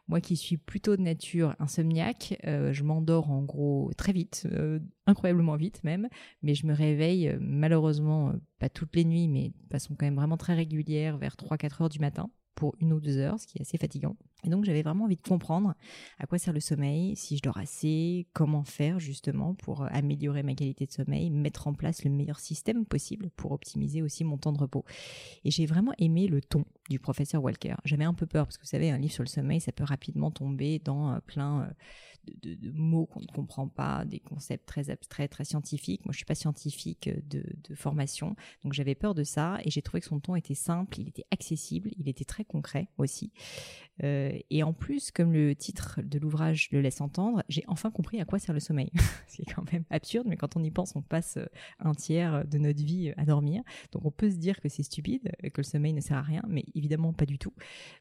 Moi 0.08 0.20
qui 0.20 0.36
suis 0.36 0.56
plutôt 0.56 0.96
de 0.96 1.02
nature 1.02 1.54
insomniaque, 1.58 2.38
euh, 2.46 2.72
je 2.72 2.82
m'endors 2.82 3.30
en 3.30 3.42
gros 3.42 3.90
très 3.96 4.12
vite, 4.12 4.46
incroyablement 5.06 5.56
vite 5.56 5.82
même, 5.84 6.08
mais 6.42 6.54
je 6.54 6.66
me 6.66 6.74
réveille 6.74 7.36
malheureusement 7.40 8.34
pas 8.58 8.68
toutes 8.68 8.94
les 8.96 9.04
nuits, 9.04 9.28
mais 9.28 9.50
de 9.50 9.70
façon 9.70 9.94
quand 9.94 10.06
même 10.06 10.16
vraiment 10.16 10.36
très 10.36 10.54
régulière 10.54 11.18
vers 11.18 11.36
3-4 11.36 11.82
heures 11.82 11.88
du 11.88 11.98
matin 11.98 12.30
pour 12.58 12.74
une 12.80 12.92
ou 12.92 12.98
deux 13.00 13.18
heures, 13.18 13.38
ce 13.38 13.46
qui 13.46 13.58
est 13.58 13.62
assez 13.62 13.78
fatigant. 13.78 14.16
Et 14.44 14.50
donc 14.50 14.64
j'avais 14.64 14.82
vraiment 14.82 15.04
envie 15.04 15.16
de 15.16 15.22
comprendre 15.22 15.74
à 16.18 16.26
quoi 16.26 16.38
sert 16.38 16.52
le 16.52 16.60
sommeil, 16.60 17.16
si 17.16 17.36
je 17.36 17.42
dors 17.42 17.58
assez, 17.58 18.28
comment 18.32 18.62
faire 18.62 19.00
justement 19.00 19.54
pour 19.54 19.82
euh, 19.82 19.88
améliorer 19.90 20.44
ma 20.44 20.54
qualité 20.54 20.86
de 20.86 20.92
sommeil, 20.92 21.30
mettre 21.30 21.66
en 21.66 21.74
place 21.74 22.04
le 22.04 22.10
meilleur 22.10 22.38
système 22.38 22.86
possible 22.86 23.30
pour 23.36 23.50
optimiser 23.50 24.00
aussi 24.00 24.22
mon 24.22 24.38
temps 24.38 24.52
de 24.52 24.58
repos. 24.58 24.84
Et 25.44 25.50
j'ai 25.50 25.66
vraiment 25.66 25.92
aimé 25.98 26.28
le 26.28 26.40
ton 26.40 26.64
du 26.88 27.00
professeur 27.00 27.42
Walker. 27.42 27.74
J'avais 27.84 28.04
un 28.04 28.14
peu 28.14 28.26
peur 28.26 28.46
parce 28.46 28.56
que 28.56 28.62
vous 28.62 28.68
savez, 28.68 28.90
un 28.90 28.98
livre 28.98 29.12
sur 29.12 29.24
le 29.24 29.28
sommeil, 29.28 29.60
ça 29.60 29.72
peut 29.72 29.84
rapidement 29.84 30.30
tomber 30.30 30.78
dans 30.78 31.14
euh, 31.14 31.18
plein 31.26 31.62
euh, 31.62 31.66
de, 32.42 32.70
mots 32.70 33.06
qu'on 33.06 33.20
ne 33.20 33.26
comprend 33.26 33.68
pas, 33.68 34.04
des 34.04 34.20
concepts 34.20 34.66
très 34.66 34.90
abstraits, 34.90 35.30
très 35.30 35.44
scientifiques. 35.44 36.04
Moi, 36.04 36.12
je 36.12 36.18
suis 36.18 36.26
pas 36.26 36.34
scientifique 36.34 37.10
de, 37.28 37.42
formation, 37.74 38.34
donc 38.64 38.72
j'avais 38.72 38.94
peur 38.94 39.14
de 39.14 39.24
ça 39.24 39.58
et 39.64 39.70
j'ai 39.70 39.82
trouvé 39.82 40.00
que 40.00 40.06
son 40.06 40.20
ton 40.20 40.34
était 40.34 40.54
simple, 40.54 40.98
il 41.00 41.08
était 41.08 41.26
accessible, 41.30 41.90
il 41.98 42.08
était 42.08 42.24
très 42.24 42.44
concret 42.44 42.88
aussi. 42.98 43.32
Et 44.50 44.62
en 44.62 44.72
plus, 44.72 45.10
comme 45.10 45.32
le 45.32 45.54
titre 45.54 46.00
de 46.02 46.18
l'ouvrage 46.18 46.68
le 46.72 46.80
laisse 46.80 47.00
entendre, 47.00 47.42
j'ai 47.48 47.64
enfin 47.68 47.90
compris 47.90 48.20
à 48.20 48.24
quoi 48.24 48.38
sert 48.38 48.54
le 48.54 48.60
sommeil. 48.60 48.90
C'est 49.26 49.44
quand 49.44 49.70
même 49.72 49.84
absurde, 49.90 50.26
mais 50.28 50.36
quand 50.36 50.56
on 50.56 50.62
y 50.62 50.70
pense, 50.70 50.96
on 50.96 51.02
passe 51.02 51.36
euh, 51.36 51.46
un 51.80 51.94
tiers 51.94 52.46
de 52.46 52.58
notre 52.58 52.82
vie 52.82 53.12
à 53.16 53.24
dormir. 53.24 53.62
Donc 53.92 54.04
on 54.04 54.10
peut 54.10 54.30
se 54.30 54.36
dire 54.36 54.60
que 54.60 54.68
c'est 54.68 54.82
stupide, 54.82 55.30
que 55.42 55.60
le 55.60 55.62
sommeil 55.62 55.92
ne 55.92 56.00
sert 56.00 56.16
à 56.16 56.22
rien, 56.22 56.42
mais 56.48 56.64
évidemment 56.74 57.12
pas 57.12 57.26
du 57.26 57.38
tout. 57.38 57.52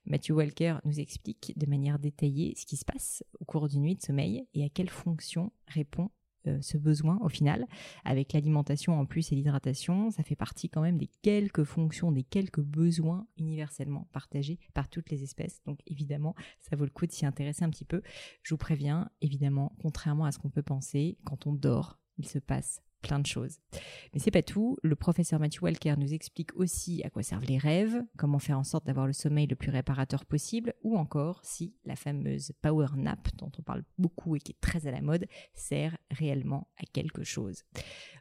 Matthew 0.06 0.32
Walker 0.32 0.78
nous 0.86 1.00
explique 1.00 1.54
de 1.58 1.66
manière 1.66 2.00
détaillée 2.00 2.54
ce 2.58 2.66
qui 2.66 2.78
se 2.78 2.86
passe 2.86 3.24
au 3.40 3.46
cours 3.46 3.68
d'une 3.68 3.82
nuit 3.82 3.96
de 3.96 4.02
sommeil 4.02 4.46
et 4.54 4.64
à 4.64 4.70
quelle 4.70 4.90
fonction 4.90 5.52
répond 5.68 6.10
euh, 6.48 6.58
ce 6.62 6.78
besoin 6.78 7.20
au 7.22 7.30
final. 7.30 7.66
Avec 8.06 8.34
l'alimentation 8.34 9.00
en 9.00 9.06
plus 9.06 9.32
et 9.32 9.36
l'hydratation, 9.36 10.12
ça 10.12 10.24
fait 10.24 10.36
partie 10.36 10.70
quand 10.70 10.82
même 10.82 10.98
des 10.98 11.10
quelques 11.22 11.64
fonctions, 11.64 12.12
des 12.12 12.24
quelques 12.24 12.62
besoins 12.62 13.28
universellement 13.38 14.08
partagés 14.12 14.60
par 14.74 14.90
toutes 14.90 15.10
les 15.10 15.24
espèces. 15.24 15.62
Donc 15.66 15.80
évidemment, 15.86 16.36
ça 16.60 16.76
vaut 16.76 16.86
le 16.86 16.92
coup 16.92 17.06
de 17.06 17.12
s'y 17.12 17.26
intéresser 17.26 17.64
un 17.64 17.70
petit 17.70 17.86
peu. 17.86 18.02
Je 18.44 18.54
vous 18.54 18.58
préviens, 18.58 19.10
évidemment, 19.22 19.74
contrairement 19.82 20.26
à 20.26 20.32
ce 20.32 20.40
qu'on 20.40 20.50
peut 20.50 20.64
penser, 20.64 21.18
quand 21.24 21.48
on 21.48 21.54
dort, 21.54 22.00
il 22.18 22.28
se 22.28 22.40
passe 22.40 22.82
plein 23.02 23.20
de 23.20 23.26
choses. 23.26 23.60
Mais 24.14 24.20
c'est 24.20 24.32
pas 24.32 24.42
tout. 24.42 24.78
Le 24.84 24.96
professeur 24.96 25.40
Matthew 25.40 25.64
Walker 25.64 25.96
nous 25.98 26.14
explique 26.14 26.56
aussi 26.56 27.04
à 27.04 27.10
quoi 27.10 27.24
servent 27.24 27.46
les 27.46 27.58
rêves, 27.58 28.02
comment 28.18 28.40
faire 28.40 28.58
en 28.58 28.64
sorte 28.64 28.86
d'avoir 28.86 29.08
le 29.08 29.14
sommeil 29.14 29.48
le 29.48 29.56
plus 29.56 29.72
réparateur 29.72 30.26
possible, 30.26 30.74
ou 30.84 30.98
encore 30.98 31.40
si 31.44 31.76
la 31.86 31.96
fameuse 31.96 32.52
power 32.62 32.88
nap 32.96 33.28
dont 33.36 33.52
on 33.58 33.62
parle 33.62 33.84
beaucoup 33.98 34.36
et 34.36 34.40
qui 34.40 34.52
est 34.52 34.62
très 34.62 34.88
à 34.88 34.92
la 34.92 35.02
mode 35.02 35.28
sert 35.54 35.98
réellement 36.12 36.68
à 36.78 36.86
quelque 36.86 37.24
chose. 37.24 37.64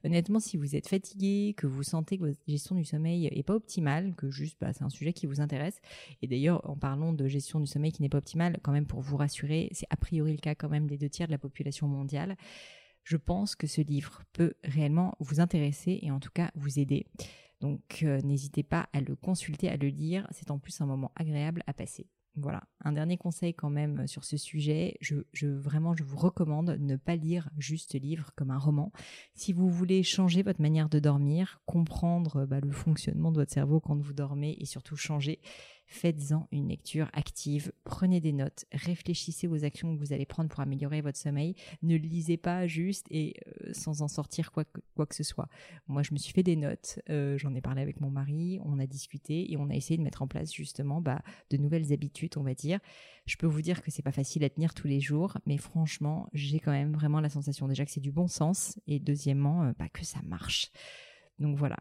Honnêtement, 0.04 0.40
si 0.40 0.56
vous 0.56 0.76
êtes 0.76 0.88
fatigué, 0.88 1.54
que 1.56 1.66
vous 1.66 1.82
sentez 1.82 2.18
que 2.18 2.24
votre 2.24 2.40
gestion 2.46 2.74
du 2.74 2.84
sommeil 2.84 3.26
est 3.26 3.42
pas 3.42 3.54
optimale, 3.54 4.14
que 4.16 4.30
juste 4.30 4.58
bah, 4.60 4.72
c'est 4.72 4.84
un 4.84 4.90
sujet 4.90 5.12
qui 5.12 5.26
vous 5.26 5.40
intéresse, 5.40 5.80
et 6.22 6.26
d'ailleurs 6.26 6.68
en 6.68 6.76
parlant 6.76 7.12
de 7.12 7.26
gestion 7.26 7.60
du 7.60 7.66
sommeil 7.66 7.92
qui 7.92 8.02
n'est 8.02 8.08
pas 8.08 8.18
optimale, 8.18 8.58
quand 8.62 8.72
même 8.72 8.86
pour 8.86 9.00
vous 9.00 9.16
rassurer, 9.16 9.68
c'est 9.72 9.86
a 9.90 9.96
priori 9.96 10.32
le 10.32 10.38
cas 10.38 10.54
quand 10.54 10.68
même 10.68 10.86
des 10.86 10.98
deux 10.98 11.08
tiers 11.08 11.28
de 11.28 11.32
la 11.32 11.38
population 11.38 11.88
mondiale 11.88 12.36
je 13.06 13.16
pense 13.16 13.54
que 13.54 13.68
ce 13.68 13.80
livre 13.80 14.22
peut 14.32 14.54
réellement 14.64 15.14
vous 15.20 15.40
intéresser 15.40 16.00
et 16.02 16.10
en 16.10 16.18
tout 16.18 16.32
cas 16.34 16.50
vous 16.56 16.78
aider. 16.78 17.06
Donc 17.60 18.00
euh, 18.02 18.20
n'hésitez 18.22 18.64
pas 18.64 18.88
à 18.92 19.00
le 19.00 19.14
consulter, 19.14 19.68
à 19.68 19.76
le 19.76 19.88
lire, 19.88 20.26
c'est 20.32 20.50
en 20.50 20.58
plus 20.58 20.80
un 20.80 20.86
moment 20.86 21.12
agréable 21.14 21.62
à 21.66 21.72
passer. 21.72 22.08
Voilà, 22.38 22.64
un 22.84 22.92
dernier 22.92 23.16
conseil 23.16 23.54
quand 23.54 23.70
même 23.70 24.06
sur 24.06 24.24
ce 24.24 24.36
sujet, 24.36 24.98
je, 25.00 25.46
vraiment 25.46 25.94
je 25.96 26.04
vous 26.04 26.18
recommande 26.18 26.72
de 26.72 26.84
ne 26.84 26.96
pas 26.96 27.16
lire 27.16 27.48
juste 27.56 27.94
livre 27.94 28.32
comme 28.36 28.50
un 28.50 28.58
roman. 28.58 28.92
Si 29.34 29.54
vous 29.54 29.70
voulez 29.70 30.02
changer 30.02 30.42
votre 30.42 30.60
manière 30.60 30.90
de 30.90 30.98
dormir, 30.98 31.62
comprendre 31.64 32.44
bah, 32.44 32.60
le 32.60 32.72
fonctionnement 32.72 33.32
de 33.32 33.38
votre 33.38 33.54
cerveau 33.54 33.80
quand 33.80 33.96
vous 33.96 34.12
dormez 34.12 34.54
et 34.60 34.66
surtout 34.66 34.96
changer, 34.96 35.40
faites-en 35.86 36.48
une 36.50 36.68
lecture 36.68 37.08
active, 37.12 37.72
prenez 37.84 38.20
des 38.20 38.32
notes, 38.32 38.64
réfléchissez 38.72 39.46
aux 39.46 39.64
actions 39.64 39.94
que 39.94 40.00
vous 40.00 40.12
allez 40.12 40.26
prendre 40.26 40.48
pour 40.48 40.60
améliorer 40.60 41.00
votre 41.00 41.18
sommeil, 41.18 41.54
ne 41.82 41.96
lisez 41.96 42.36
pas 42.36 42.66
juste 42.66 43.06
et 43.10 43.34
euh, 43.46 43.72
sans 43.72 44.02
en 44.02 44.08
sortir 44.08 44.52
quoi 44.52 44.64
que, 44.64 44.80
quoi 44.94 45.06
que 45.06 45.14
ce 45.14 45.22
soit. 45.22 45.48
Moi, 45.86 46.02
je 46.02 46.12
me 46.12 46.18
suis 46.18 46.32
fait 46.32 46.42
des 46.42 46.56
notes, 46.56 46.98
euh, 47.08 47.38
j'en 47.38 47.54
ai 47.54 47.60
parlé 47.60 47.82
avec 47.82 48.00
mon 48.00 48.10
mari, 48.10 48.58
on 48.64 48.78
a 48.78 48.86
discuté 48.86 49.52
et 49.52 49.56
on 49.56 49.70
a 49.70 49.74
essayé 49.74 49.96
de 49.96 50.02
mettre 50.02 50.22
en 50.22 50.28
place 50.28 50.52
justement 50.52 51.00
bah, 51.00 51.22
de 51.50 51.56
nouvelles 51.56 51.92
habitudes, 51.92 52.36
on 52.36 52.42
va 52.42 52.54
dire. 52.54 52.80
Je 53.26 53.36
peux 53.36 53.46
vous 53.46 53.62
dire 53.62 53.82
que 53.82 53.90
c'est 53.90 54.02
pas 54.02 54.12
facile 54.12 54.44
à 54.44 54.50
tenir 54.50 54.74
tous 54.74 54.86
les 54.88 55.00
jours, 55.00 55.38
mais 55.46 55.56
franchement, 55.56 56.28
j'ai 56.32 56.60
quand 56.60 56.72
même 56.72 56.92
vraiment 56.92 57.20
la 57.20 57.28
sensation 57.28 57.68
déjà 57.68 57.84
que 57.84 57.90
c'est 57.90 58.00
du 58.00 58.12
bon 58.12 58.28
sens 58.28 58.78
et 58.86 58.98
deuxièmement, 58.98 59.64
euh, 59.64 59.72
bah, 59.78 59.88
que 59.88 60.04
ça 60.04 60.20
marche. 60.24 60.70
Donc 61.38 61.56
voilà, 61.56 61.76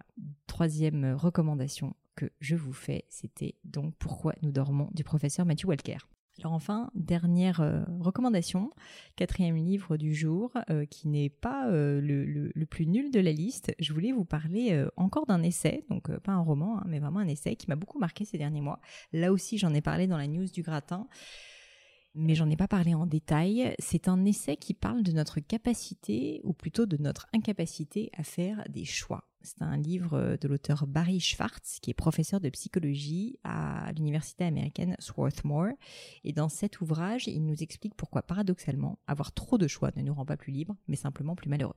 troisième 0.47 1.13
recommandation 1.13 1.95
que 2.15 2.31
je 2.39 2.55
vous 2.55 2.73
fais, 2.73 3.05
c'était 3.09 3.55
donc 3.63 3.93
Pourquoi 3.97 4.33
nous 4.41 4.51
dormons 4.51 4.89
du 4.93 5.03
professeur 5.03 5.45
Matthew 5.45 5.65
Walker. 5.65 5.97
Alors 6.39 6.51
enfin, 6.51 6.91
dernière 6.95 7.61
euh, 7.61 7.83
recommandation, 8.01 8.71
quatrième 9.15 9.55
livre 9.55 9.95
du 9.95 10.13
jour, 10.13 10.51
euh, 10.69 10.85
qui 10.85 11.07
n'est 11.07 11.29
pas 11.29 11.69
euh, 11.69 12.01
le, 12.01 12.65
plus 12.65 12.87
nul 12.87 13.09
de 13.09 13.21
la 13.21 13.31
liste. 13.31 13.73
Je 13.79 13.93
voulais 13.93 14.11
vous 14.11 14.25
parler 14.25 14.85
encore 14.97 15.25
d'un 15.25 15.43
essai, 15.43 15.85
donc 15.89 16.11
pas 16.19 16.33
un 16.33 16.41
roman, 16.41 16.79
hein, 16.79 16.83
mais 16.87 16.99
vraiment 16.99 17.19
un 17.19 17.27
essai 17.27 17.55
qui 17.55 17.67
m'a 17.69 17.75
beaucoup 17.75 17.99
marqué 17.99 18.25
ces 18.25 18.37
derniers 18.37 18.61
mois. 18.61 18.81
Là 19.13 19.31
aussi, 19.31 19.57
j'en 19.57 19.73
ai 19.73 19.81
parlé 19.81 20.07
dans 20.07 20.17
la 20.17 20.27
news 20.27 20.47
du 20.47 20.61
gratin 20.61 21.07
mais 22.17 22.33
j'en 22.33 22.49
ai 22.49 22.55
pas 22.55 22.69
parlé 22.69 22.93
en 22.93 23.05
détail. 23.05 23.75
C'est 23.77 24.07
un 24.07 24.23
essai 24.23 24.55
qui 24.55 24.73
parle 24.73 25.03
de 25.03 25.11
notre 25.11 25.41
capacité, 25.41 26.39
ou 26.45 26.53
plutôt 26.53 26.85
de 26.85 26.95
notre 26.95 27.27
incapacité 27.33 28.09
à 28.17 28.23
faire 28.23 28.63
des 28.69 28.85
choix. 28.85 29.25
C'est 29.45 29.61
un 29.61 29.77
livre 29.77 30.37
de 30.41 30.47
l'auteur 30.47 30.87
Barry 30.87 31.19
Schwartz, 31.19 31.79
qui 31.79 31.91
est 31.91 31.93
professeur 31.93 32.39
de 32.39 32.49
psychologie 32.49 33.37
à 33.43 33.91
l'université 33.95 34.43
américaine 34.43 34.95
Swarthmore. 34.97 35.73
Et 36.23 36.33
dans 36.33 36.49
cet 36.49 36.81
ouvrage, 36.81 37.27
il 37.27 37.45
nous 37.45 37.61
explique 37.61 37.93
pourquoi, 37.93 38.23
paradoxalement, 38.23 38.97
avoir 39.05 39.33
trop 39.33 39.59
de 39.59 39.67
choix 39.67 39.91
ne 39.95 40.01
nous 40.01 40.15
rend 40.15 40.25
pas 40.25 40.35
plus 40.35 40.51
libres, 40.51 40.75
mais 40.87 40.95
simplement 40.95 41.35
plus 41.35 41.49
malheureux. 41.49 41.75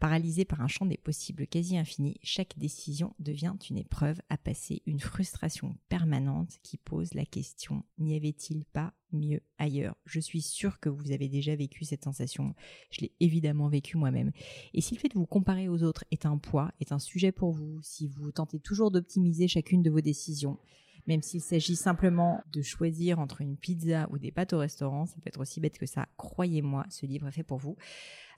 Paralysé 0.00 0.46
par 0.46 0.62
un 0.62 0.66
champ 0.66 0.86
des 0.86 0.96
possibles 0.96 1.46
quasi 1.46 1.76
infini, 1.76 2.16
chaque 2.22 2.58
décision 2.58 3.14
devient 3.18 3.54
une 3.68 3.76
épreuve 3.76 4.18
à 4.30 4.38
passer, 4.38 4.80
une 4.86 4.98
frustration 4.98 5.76
permanente 5.90 6.58
qui 6.62 6.78
pose 6.78 7.12
la 7.12 7.26
question 7.26 7.84
n'y 7.98 8.16
avait-il 8.16 8.64
pas 8.64 8.94
mieux 9.12 9.42
ailleurs? 9.58 9.94
Je 10.06 10.18
suis 10.18 10.40
sûre 10.40 10.80
que 10.80 10.88
vous 10.88 11.12
avez 11.12 11.28
déjà 11.28 11.54
vécu 11.54 11.84
cette 11.84 12.04
sensation. 12.04 12.54
Je 12.90 13.02
l'ai 13.02 13.12
évidemment 13.20 13.68
vécu 13.68 13.98
moi-même. 13.98 14.32
Et 14.72 14.80
si 14.80 14.94
le 14.94 15.00
fait 15.00 15.08
de 15.08 15.18
vous 15.18 15.26
comparer 15.26 15.68
aux 15.68 15.82
autres 15.82 16.06
est 16.10 16.24
un 16.24 16.38
poids, 16.38 16.72
est 16.80 16.92
un 16.92 16.98
sujet 16.98 17.30
pour 17.30 17.52
vous, 17.52 17.78
si 17.82 18.08
vous 18.08 18.32
tentez 18.32 18.58
toujours 18.58 18.90
d'optimiser 18.90 19.48
chacune 19.48 19.82
de 19.82 19.90
vos 19.90 20.00
décisions, 20.00 20.58
même 21.06 21.22
s'il 21.22 21.40
s'agit 21.40 21.76
simplement 21.76 22.42
de 22.52 22.62
choisir 22.62 23.18
entre 23.18 23.40
une 23.40 23.56
pizza 23.56 24.08
ou 24.10 24.18
des 24.18 24.30
pâtes 24.30 24.52
au 24.52 24.58
restaurant, 24.58 25.06
ça 25.06 25.16
peut 25.16 25.28
être 25.28 25.40
aussi 25.40 25.60
bête 25.60 25.78
que 25.78 25.86
ça. 25.86 26.08
Croyez-moi, 26.16 26.86
ce 26.88 27.04
livre 27.04 27.28
est 27.28 27.32
fait 27.32 27.42
pour 27.42 27.58
vous. 27.58 27.76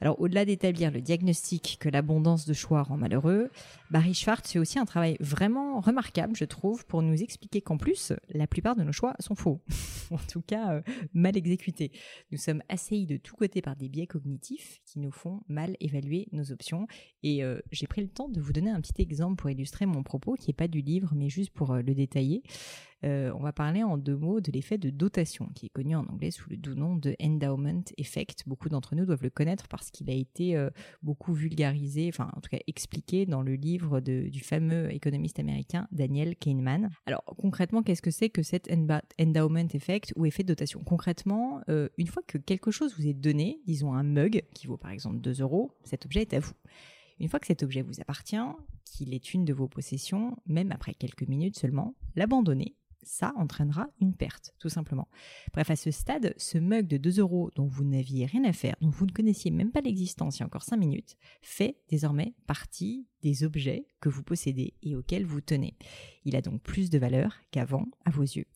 Alors, 0.02 0.21
au-delà 0.21 0.44
d'établir 0.44 0.90
le 0.90 1.00
diagnostic 1.00 1.76
que 1.78 1.88
l'abondance 1.88 2.44
de 2.44 2.52
choix 2.52 2.82
rend 2.82 2.97
malheureux, 2.97 3.52
Barry 3.92 4.14
Schwartz 4.14 4.50
fait 4.50 4.59
aussi 4.59 4.80
un 4.80 4.85
travail 4.85 5.16
vraiment 5.21 5.78
remarquable, 5.78 6.35
je 6.35 6.44
trouve, 6.44 6.85
pour 6.87 7.02
nous 7.02 7.23
expliquer 7.23 7.61
qu'en 7.61 7.76
plus, 7.76 8.12
la 8.28 8.49
plupart 8.49 8.75
de 8.75 8.82
nos 8.82 8.90
choix 8.90 9.14
sont 9.21 9.37
faux. 9.37 9.61
en 10.11 10.18
tout 10.28 10.42
cas, 10.42 10.73
euh, 10.73 10.82
mal 11.14 11.37
exécutés. 11.37 11.92
Nous 12.32 12.38
sommes 12.38 12.64
assaillis 12.68 13.06
de 13.06 13.16
tous 13.16 13.37
côtés 13.37 13.62
par 13.62 13.76
des 13.76 13.88
biais 13.88 14.09
cognitifs 14.09 14.80
qui 14.85 14.99
nous 14.99 15.12
font 15.12 15.42
mal 15.47 15.76
évaluer 15.78 16.26
nos 16.32 16.50
options. 16.50 16.88
Et 17.23 17.44
euh, 17.44 17.61
j'ai 17.71 17.87
pris 17.87 18.02
le 18.02 18.09
temps 18.09 18.28
de 18.28 18.40
vous 18.40 18.52
donner 18.52 18.71
un 18.71 18.80
petit 18.80 19.00
exemple 19.00 19.37
pour 19.37 19.50
illustrer 19.50 19.87
mon 19.87 20.02
propos, 20.02 20.35
qui 20.35 20.50
n'est 20.50 20.54
pas 20.54 20.66
du 20.66 20.80
livre, 20.80 21.12
mais 21.14 21.28
juste 21.28 21.50
pour 21.50 21.71
euh, 21.71 21.80
le 21.80 21.94
détailler. 21.94 22.42
Euh, 23.04 23.32
on 23.35 23.40
va 23.40 23.52
parler 23.52 23.82
en 23.82 23.99
deux 23.99 24.16
mots 24.16 24.40
de 24.40 24.52
l'effet 24.52 24.78
de 24.78 24.90
dotation, 24.90 25.49
qui 25.54 25.66
est 25.66 25.71
connu 25.71 25.97
en 25.97 26.06
anglais 26.06 26.30
sous 26.30 26.49
le 26.50 26.56
doux 26.56 26.75
nom 26.75 26.97
de 26.97 27.16
endowment 27.21 27.82
effect. 27.99 28.44
Beaucoup 28.47 28.68
d'entre 28.68 28.94
nous 28.94 29.04
doivent 29.04 29.23
le 29.23 29.30
connaître 29.30 29.68
parce 29.68 29.90
qu'il 29.90 30.09
a 30.11 30.14
été 30.14 30.56
euh, 30.56 30.71
beaucoup 31.02 31.32
vulgarisé, 31.32 32.09
enfin 32.09 32.30
en 32.37 32.40
tout 32.40 32.50
cas 32.50 32.61
expliqué 32.66 33.26
dans 33.26 33.42
le 33.42 33.54
livre 33.54 34.00
du 34.00 34.40
fameux 34.40 34.92
économiste 34.92 35.38
américain 35.38 35.88
Daniel 35.90 36.37
Kahneman. 36.37 36.90
Alors 37.06 37.25
concrètement, 37.25 37.82
qu'est-ce 37.82 38.02
que 38.02 38.11
c'est 38.11 38.30
que 38.30 38.42
cet 38.42 38.71
endowment 39.21 39.68
effect 39.75 40.12
ou 40.16 40.26
effet 40.26 40.42
de 40.42 40.49
dotation? 40.49 40.82
Concrètement, 40.85 41.61
euh, 41.68 41.88
une 41.99 42.06
fois 42.06 42.23
que 42.26 42.38
quelque 42.38 42.71
chose 42.71 42.94
vous 42.97 43.06
est 43.06 43.14
donné, 43.14 43.61
disons 43.66 43.94
un 43.94 44.02
mug 44.02 44.42
qui 44.54 44.66
vaut 44.66 44.76
par 44.76 44.90
exemple 44.90 45.18
2 45.18 45.40
euros, 45.40 45.73
cet 45.85 46.06
objet 46.06 46.23
est 46.23 46.35
à 46.35 46.40
vous. 46.40 46.54
Une 47.18 47.28
fois 47.28 47.40
que 47.40 47.47
cet 47.47 47.62
objet 47.62 47.82
vous 47.82 48.00
appartient, 48.00 48.37
qu'il 48.85 49.14
est 49.14 49.35
une 49.35 49.44
de 49.44 49.52
vos 49.52 49.68
possessions, 49.68 50.37
même 50.47 50.73
après 50.73 50.94
quelques 50.94 51.26
minutes 51.28 51.59
seulement, 51.59 51.94
l'abandonner 52.16 52.75
ça 53.02 53.32
entraînera 53.37 53.88
une 54.00 54.14
perte, 54.14 54.54
tout 54.59 54.68
simplement. 54.68 55.09
Bref, 55.52 55.71
à 55.71 55.76
ce 55.76 55.90
stade, 55.90 56.35
ce 56.37 56.59
mug 56.59 56.87
de 56.87 56.97
2 56.97 57.21
euros 57.21 57.50
dont 57.54 57.66
vous 57.66 57.85
n'aviez 57.85 58.26
rien 58.26 58.44
à 58.44 58.52
faire, 58.52 58.76
dont 58.80 58.90
vous 58.90 59.06
ne 59.06 59.12
connaissiez 59.12 59.50
même 59.50 59.73
pas 59.73 59.80
l'existence 59.80 60.38
il 60.38 60.40
y 60.40 60.42
a 60.42 60.47
encore 60.47 60.64
5 60.64 60.76
minutes, 60.76 61.16
fait 61.42 61.78
désormais 61.88 62.35
partie 62.47 63.06
des 63.23 63.44
objets 63.44 63.87
que 64.00 64.09
vous 64.09 64.23
possédez 64.23 64.75
et 64.82 64.97
auxquels 64.97 65.26
vous 65.26 65.40
tenez. 65.40 65.76
Il 66.25 66.37
a 66.37 66.42
donc 66.42 66.61
plus 66.62 66.90
de 66.90 66.99
valeur 66.99 67.37
qu'avant 67.50 67.87
à 68.04 68.11
vos 68.11 68.23
yeux. 68.23 68.47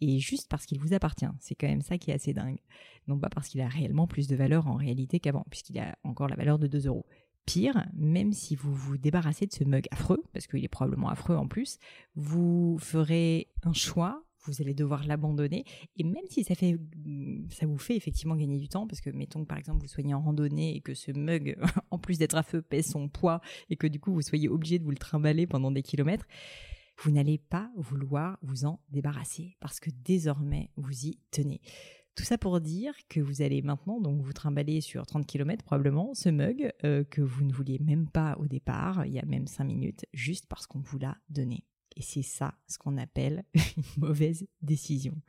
Et 0.00 0.18
juste 0.18 0.48
parce 0.48 0.66
qu'il 0.66 0.80
vous 0.80 0.94
appartient, 0.94 1.30
c'est 1.38 1.54
quand 1.54 1.68
même 1.68 1.80
ça 1.80 1.96
qui 1.96 2.10
est 2.10 2.14
assez 2.14 2.32
dingue. 2.32 2.58
Non 3.06 3.18
pas 3.18 3.28
parce 3.28 3.48
qu'il 3.48 3.60
a 3.60 3.68
réellement 3.68 4.08
plus 4.08 4.26
de 4.26 4.34
valeur 4.34 4.66
en 4.66 4.74
réalité 4.74 5.20
qu'avant, 5.20 5.46
puisqu'il 5.48 5.78
a 5.78 5.96
encore 6.02 6.28
la 6.28 6.34
valeur 6.34 6.58
de 6.58 6.66
2 6.66 6.88
euros. 6.88 7.06
Pire, 7.44 7.86
même 7.94 8.32
si 8.32 8.54
vous 8.54 8.72
vous 8.72 8.96
débarrassez 8.96 9.46
de 9.46 9.52
ce 9.52 9.64
mug 9.64 9.86
affreux, 9.90 10.22
parce 10.32 10.46
qu'il 10.46 10.64
est 10.64 10.68
probablement 10.68 11.08
affreux 11.08 11.36
en 11.36 11.48
plus, 11.48 11.78
vous 12.14 12.78
ferez 12.78 13.48
un 13.62 13.72
choix, 13.72 14.24
vous 14.44 14.62
allez 14.62 14.74
devoir 14.74 15.04
l'abandonner, 15.06 15.64
et 15.96 16.04
même 16.04 16.24
si 16.28 16.44
ça, 16.44 16.54
ça 16.54 17.66
vous 17.66 17.78
fait 17.78 17.96
effectivement 17.96 18.36
gagner 18.36 18.58
du 18.58 18.68
temps, 18.68 18.86
parce 18.86 19.00
que 19.00 19.10
mettons 19.10 19.44
par 19.44 19.58
exemple 19.58 19.80
vous 19.80 19.88
soyez 19.88 20.14
en 20.14 20.20
randonnée 20.20 20.76
et 20.76 20.80
que 20.80 20.94
ce 20.94 21.10
mug, 21.10 21.56
en 21.90 21.98
plus 21.98 22.18
d'être 22.18 22.36
affreux, 22.36 22.62
pèse 22.62 22.90
son 22.90 23.08
poids, 23.08 23.40
et 23.70 23.76
que 23.76 23.86
du 23.88 23.98
coup 23.98 24.12
vous 24.12 24.22
soyez 24.22 24.48
obligé 24.48 24.78
de 24.78 24.84
vous 24.84 24.90
le 24.90 24.96
trimballer 24.96 25.46
pendant 25.48 25.72
des 25.72 25.82
kilomètres, 25.82 26.26
vous 26.98 27.10
n'allez 27.10 27.38
pas 27.38 27.70
vouloir 27.76 28.38
vous 28.42 28.64
en 28.64 28.80
débarrasser, 28.88 29.56
parce 29.60 29.80
que 29.80 29.90
désormais 30.04 30.70
vous 30.76 31.06
y 31.06 31.18
tenez. 31.32 31.60
Tout 32.14 32.24
ça 32.24 32.36
pour 32.36 32.60
dire 32.60 32.94
que 33.08 33.20
vous 33.20 33.40
allez 33.40 33.62
maintenant 33.62 34.00
donc 34.00 34.20
vous 34.20 34.34
trimballer 34.34 34.82
sur 34.82 35.06
30 35.06 35.26
km 35.26 35.64
probablement 35.64 36.12
ce 36.12 36.28
mug 36.28 36.70
euh, 36.84 37.04
que 37.04 37.22
vous 37.22 37.44
ne 37.44 37.52
vouliez 37.52 37.78
même 37.78 38.08
pas 38.08 38.36
au 38.38 38.46
départ, 38.46 39.06
il 39.06 39.14
y 39.14 39.18
a 39.18 39.24
même 39.24 39.46
5 39.46 39.64
minutes, 39.64 40.04
juste 40.12 40.46
parce 40.46 40.66
qu'on 40.66 40.80
vous 40.80 40.98
l'a 40.98 41.16
donné. 41.30 41.64
Et 41.96 42.02
c'est 42.02 42.22
ça 42.22 42.54
ce 42.68 42.76
qu'on 42.78 42.98
appelle 42.98 43.44
une 43.54 43.84
mauvaise 43.96 44.46
décision 44.60 45.20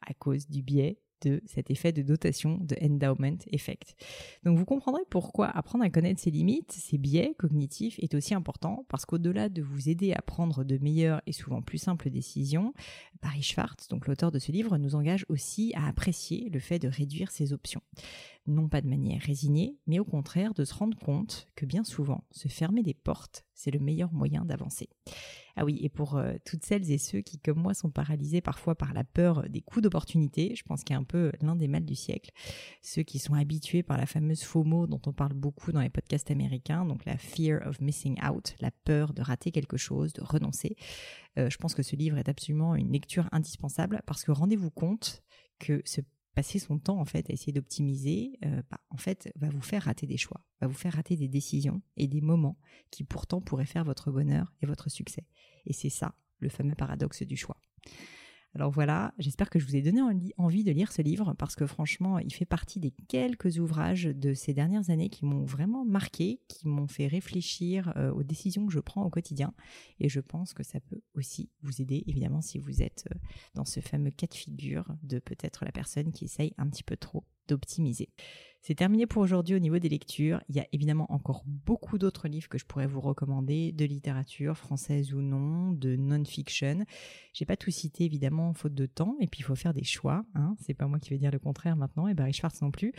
à 0.00 0.14
cause 0.14 0.48
du 0.48 0.62
biais 0.62 1.00
de 1.22 1.42
cet 1.46 1.70
effet 1.70 1.92
de 1.92 2.02
dotation 2.02 2.58
de 2.60 2.76
endowment 2.82 3.38
effect. 3.50 3.94
Donc 4.44 4.58
vous 4.58 4.64
comprendrez 4.64 5.02
pourquoi 5.10 5.46
apprendre 5.46 5.84
à 5.84 5.90
connaître 5.90 6.20
ses 6.20 6.30
limites, 6.30 6.72
ses 6.72 6.98
biais 6.98 7.34
cognitifs 7.38 7.98
est 8.00 8.14
aussi 8.14 8.34
important 8.34 8.84
parce 8.88 9.04
qu'au-delà 9.04 9.48
de 9.48 9.62
vous 9.62 9.88
aider 9.88 10.12
à 10.12 10.22
prendre 10.22 10.64
de 10.64 10.78
meilleures 10.78 11.22
et 11.26 11.32
souvent 11.32 11.62
plus 11.62 11.78
simples 11.78 12.10
décisions, 12.10 12.72
Barry 13.22 13.42
Schwartz, 13.42 13.88
donc 13.88 14.06
l'auteur 14.06 14.30
de 14.30 14.38
ce 14.38 14.52
livre, 14.52 14.78
nous 14.78 14.94
engage 14.94 15.24
aussi 15.28 15.72
à 15.74 15.86
apprécier 15.86 16.48
le 16.50 16.60
fait 16.60 16.78
de 16.78 16.88
réduire 16.88 17.30
ses 17.30 17.52
options. 17.52 17.82
Non 18.48 18.66
pas 18.66 18.80
de 18.80 18.88
manière 18.88 19.20
résignée, 19.20 19.76
mais 19.86 19.98
au 19.98 20.06
contraire 20.06 20.54
de 20.54 20.64
se 20.64 20.72
rendre 20.72 20.96
compte 20.96 21.46
que 21.54 21.66
bien 21.66 21.84
souvent, 21.84 22.24
se 22.30 22.48
fermer 22.48 22.82
des 22.82 22.94
portes, 22.94 23.44
c'est 23.52 23.70
le 23.70 23.78
meilleur 23.78 24.10
moyen 24.10 24.46
d'avancer. 24.46 24.88
Ah 25.54 25.66
oui, 25.66 25.78
et 25.82 25.90
pour 25.90 26.16
euh, 26.16 26.32
toutes 26.46 26.64
celles 26.64 26.90
et 26.90 26.96
ceux 26.96 27.20
qui, 27.20 27.38
comme 27.38 27.60
moi, 27.60 27.74
sont 27.74 27.90
paralysés 27.90 28.40
parfois 28.40 28.74
par 28.74 28.94
la 28.94 29.04
peur 29.04 29.46
des 29.50 29.60
coups 29.60 29.82
d'opportunité, 29.82 30.54
je 30.56 30.62
pense 30.62 30.82
qu'il 30.82 30.94
y 30.94 30.96
a 30.96 30.98
un 30.98 31.04
peu 31.04 31.30
l'un 31.42 31.56
des 31.56 31.68
mâles 31.68 31.84
du 31.84 31.94
siècle, 31.94 32.30
ceux 32.80 33.02
qui 33.02 33.18
sont 33.18 33.34
habitués 33.34 33.82
par 33.82 33.98
la 33.98 34.06
fameuse 34.06 34.42
FOMO 34.42 34.86
dont 34.86 35.02
on 35.04 35.12
parle 35.12 35.34
beaucoup 35.34 35.70
dans 35.70 35.82
les 35.82 35.90
podcasts 35.90 36.30
américains, 36.30 36.86
donc 36.86 37.04
la 37.04 37.18
fear 37.18 37.60
of 37.66 37.82
missing 37.82 38.18
out, 38.26 38.54
la 38.60 38.70
peur 38.70 39.12
de 39.12 39.20
rater 39.20 39.50
quelque 39.50 39.76
chose, 39.76 40.14
de 40.14 40.22
renoncer. 40.22 40.74
Euh, 41.38 41.50
je 41.50 41.58
pense 41.58 41.74
que 41.74 41.82
ce 41.82 41.96
livre 41.96 42.16
est 42.16 42.30
absolument 42.30 42.76
une 42.76 42.92
lecture 42.92 43.28
indispensable 43.30 44.00
parce 44.06 44.24
que 44.24 44.30
rendez-vous 44.30 44.70
compte 44.70 45.22
que 45.58 45.82
ce 45.84 46.00
passer 46.38 46.60
son 46.60 46.78
temps 46.78 47.00
en 47.00 47.04
fait 47.04 47.28
à 47.30 47.32
essayer 47.32 47.52
d'optimiser, 47.52 48.38
euh, 48.44 48.62
bah, 48.70 48.78
en 48.90 48.96
fait, 48.96 49.28
va 49.34 49.48
vous 49.48 49.60
faire 49.60 49.82
rater 49.82 50.06
des 50.06 50.16
choix, 50.16 50.40
va 50.60 50.68
vous 50.68 50.72
faire 50.84 50.92
rater 50.92 51.16
des 51.16 51.26
décisions 51.26 51.82
et 51.96 52.06
des 52.06 52.20
moments 52.20 52.60
qui 52.92 53.02
pourtant 53.02 53.40
pourraient 53.40 53.66
faire 53.66 53.82
votre 53.82 54.12
bonheur 54.12 54.54
et 54.62 54.66
votre 54.66 54.88
succès. 54.88 55.26
Et 55.66 55.72
c'est 55.72 55.90
ça 55.90 56.14
le 56.38 56.48
fameux 56.48 56.76
paradoxe 56.76 57.24
du 57.24 57.36
choix. 57.36 57.56
Alors 58.58 58.72
voilà, 58.72 59.14
j'espère 59.20 59.50
que 59.50 59.60
je 59.60 59.66
vous 59.66 59.76
ai 59.76 59.82
donné 59.82 60.00
envie 60.36 60.64
de 60.64 60.72
lire 60.72 60.90
ce 60.90 61.00
livre 61.00 61.32
parce 61.38 61.54
que 61.54 61.64
franchement, 61.64 62.18
il 62.18 62.34
fait 62.34 62.44
partie 62.44 62.80
des 62.80 62.90
quelques 62.90 63.58
ouvrages 63.60 64.06
de 64.06 64.34
ces 64.34 64.52
dernières 64.52 64.90
années 64.90 65.10
qui 65.10 65.24
m'ont 65.26 65.44
vraiment 65.44 65.84
marqué, 65.84 66.40
qui 66.48 66.66
m'ont 66.66 66.88
fait 66.88 67.06
réfléchir 67.06 67.92
euh, 67.96 68.10
aux 68.10 68.24
décisions 68.24 68.66
que 68.66 68.72
je 68.72 68.80
prends 68.80 69.04
au 69.04 69.10
quotidien. 69.10 69.54
Et 70.00 70.08
je 70.08 70.18
pense 70.18 70.54
que 70.54 70.64
ça 70.64 70.80
peut 70.80 71.00
aussi 71.14 71.50
vous 71.62 71.80
aider, 71.80 72.02
évidemment, 72.08 72.40
si 72.40 72.58
vous 72.58 72.82
êtes 72.82 73.04
euh, 73.12 73.18
dans 73.54 73.64
ce 73.64 73.78
fameux 73.78 74.10
cas 74.10 74.26
de 74.26 74.34
figure 74.34 74.92
de 75.04 75.20
peut-être 75.20 75.64
la 75.64 75.70
personne 75.70 76.10
qui 76.10 76.24
essaye 76.24 76.52
un 76.58 76.68
petit 76.68 76.82
peu 76.82 76.96
trop 76.96 77.22
d'optimiser. 77.48 78.10
C'est 78.60 78.74
terminé 78.74 79.06
pour 79.06 79.22
aujourd'hui 79.22 79.54
au 79.54 79.58
niveau 79.58 79.78
des 79.78 79.88
lectures. 79.88 80.42
Il 80.48 80.56
y 80.56 80.60
a 80.60 80.66
évidemment 80.72 81.10
encore 81.12 81.42
beaucoup 81.46 81.96
d'autres 81.96 82.28
livres 82.28 82.48
que 82.48 82.58
je 82.58 82.66
pourrais 82.66 82.86
vous 82.86 83.00
recommander, 83.00 83.72
de 83.72 83.84
littérature 83.84 84.56
française 84.56 85.14
ou 85.14 85.22
non, 85.22 85.72
de 85.72 85.96
non-fiction. 85.96 86.84
J'ai 87.32 87.44
pas 87.44 87.56
tout 87.56 87.70
cité 87.70 88.04
évidemment 88.04 88.52
faute 88.54 88.74
de 88.74 88.86
temps, 88.86 89.16
et 89.20 89.26
puis 89.26 89.40
il 89.40 89.44
faut 89.44 89.54
faire 89.54 89.74
des 89.74 89.84
choix. 89.84 90.24
Hein. 90.34 90.56
C'est 90.60 90.74
pas 90.74 90.86
moi 90.86 90.98
qui 90.98 91.10
vais 91.10 91.18
dire 91.18 91.30
le 91.30 91.38
contraire 91.38 91.76
maintenant, 91.76 92.08
et 92.08 92.14
Barry 92.14 92.32
Schwartz 92.32 92.60
non 92.60 92.70
plus. 92.70 92.92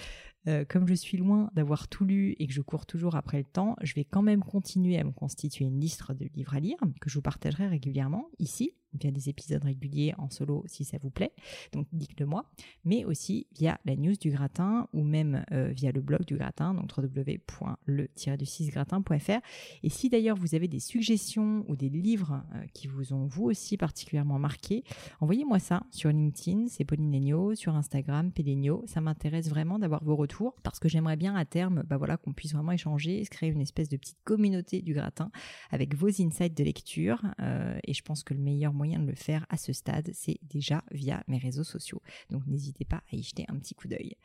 Euh, 0.48 0.64
comme 0.68 0.88
je 0.88 0.94
suis 0.94 1.18
loin 1.18 1.52
d'avoir 1.54 1.88
tout 1.88 2.06
lu 2.06 2.36
et 2.40 2.48
que 2.48 2.54
je 2.54 2.62
cours 2.62 2.86
toujours 2.86 3.16
après 3.16 3.38
le 3.38 3.44
temps, 3.44 3.76
je 3.82 3.94
vais 3.94 4.06
quand 4.06 4.22
même 4.22 4.44
continuer 4.44 4.98
à 4.98 5.04
me 5.04 5.12
constituer 5.12 5.66
une 5.66 5.80
liste 5.80 6.10
de 6.14 6.30
livres 6.34 6.56
à 6.56 6.60
lire 6.60 6.78
que 7.02 7.10
je 7.10 7.16
vous 7.16 7.22
partagerai 7.22 7.68
régulièrement 7.68 8.30
ici 8.40 8.74
via 8.94 9.12
des 9.12 9.30
épisodes 9.30 9.64
réguliers 9.64 10.14
en 10.18 10.30
solo 10.30 10.64
si 10.68 10.84
ça 10.84 10.98
vous 11.02 11.10
plaît, 11.10 11.32
donc 11.74 11.88
dites-le 11.92 12.26
moi, 12.26 12.46
mais 12.86 13.06
aussi 13.06 13.48
via 13.58 13.80
la 13.86 13.96
news 13.96 14.16
du 14.20 14.32
gratin 14.32 14.88
ou 14.94 15.04
même 15.04 15.46
via 15.52 15.92
le 15.92 16.02
blog 16.02 16.26
du 16.26 16.36
gratin, 16.36 16.74
donc 16.74 16.90
www.le-du6gratin.fr. 16.98 19.40
Et 19.84 19.90
si 19.90 20.10
d'ailleurs 20.10 20.38
vous 20.38 20.56
avez 20.56 20.68
des 20.68 20.80
suggestions 20.80 21.64
ou 21.68 21.76
des 21.76 21.90
livres 21.90 22.44
qui 22.74 22.88
vous 22.88 23.14
ont 23.14 23.26
vous 23.26 23.46
aussi 23.46 23.78
particulièrement 23.78 24.40
marqué, 24.40 24.84
envoyez-moi 25.20 25.60
ça 25.60 25.84
sur 25.92 26.10
LinkedIn, 26.10 26.68
c'est 26.68 26.86
Pauline 26.86 27.12
Legno, 27.12 27.56
sur 27.56 27.76
Instagram, 27.76 28.32
Pélegno. 28.32 28.84
Ça 28.88 29.02
m'intéresse 29.02 29.50
vraiment 29.50 29.80
d'avoir 29.80 30.04
vos 30.04 30.16
retours 30.16 30.56
parce 30.64 30.80
que 30.80 30.90
j'aimerais 30.90 31.18
bien 31.18 31.36
à 31.36 31.46
terme 31.46 31.84
bah 31.88 31.98
voilà, 31.98 32.18
qu'on 32.18 32.34
puisse 32.34 32.54
vraiment 32.54 32.72
échanger, 32.72 33.24
se 33.24 33.30
créer 33.30 33.50
une 33.50 33.62
espèce 33.62 33.90
de 33.90 33.98
petite 33.98 34.18
communauté 34.24 34.82
du 34.82 34.94
gratin 34.94 35.30
avec 35.72 35.96
vos 35.96 36.08
insights 36.08 36.58
de 36.58 36.64
lecture. 36.64 37.22
et 37.84 37.94
je 37.94 38.02
pense 38.02 38.24
que 38.24 38.34
le 38.34 38.40
meilleur 38.40 38.74
moyen 38.80 39.00
de 39.00 39.06
le 39.06 39.16
faire 39.16 39.46
à 39.50 39.58
ce 39.58 39.74
stade, 39.74 40.10
c'est 40.14 40.40
déjà 40.42 40.86
via 40.92 41.22
mes 41.28 41.38
réseaux 41.38 41.66
sociaux. 41.66 42.02
Donc 42.30 42.48
n'hésitez 42.48 42.86
pas 42.86 43.04
à 43.12 43.16
y 43.18 43.22
jeter 43.22 43.44
un 43.50 43.58
petit 43.60 43.76
coup 43.76 43.90
d'œil. 43.90 44.16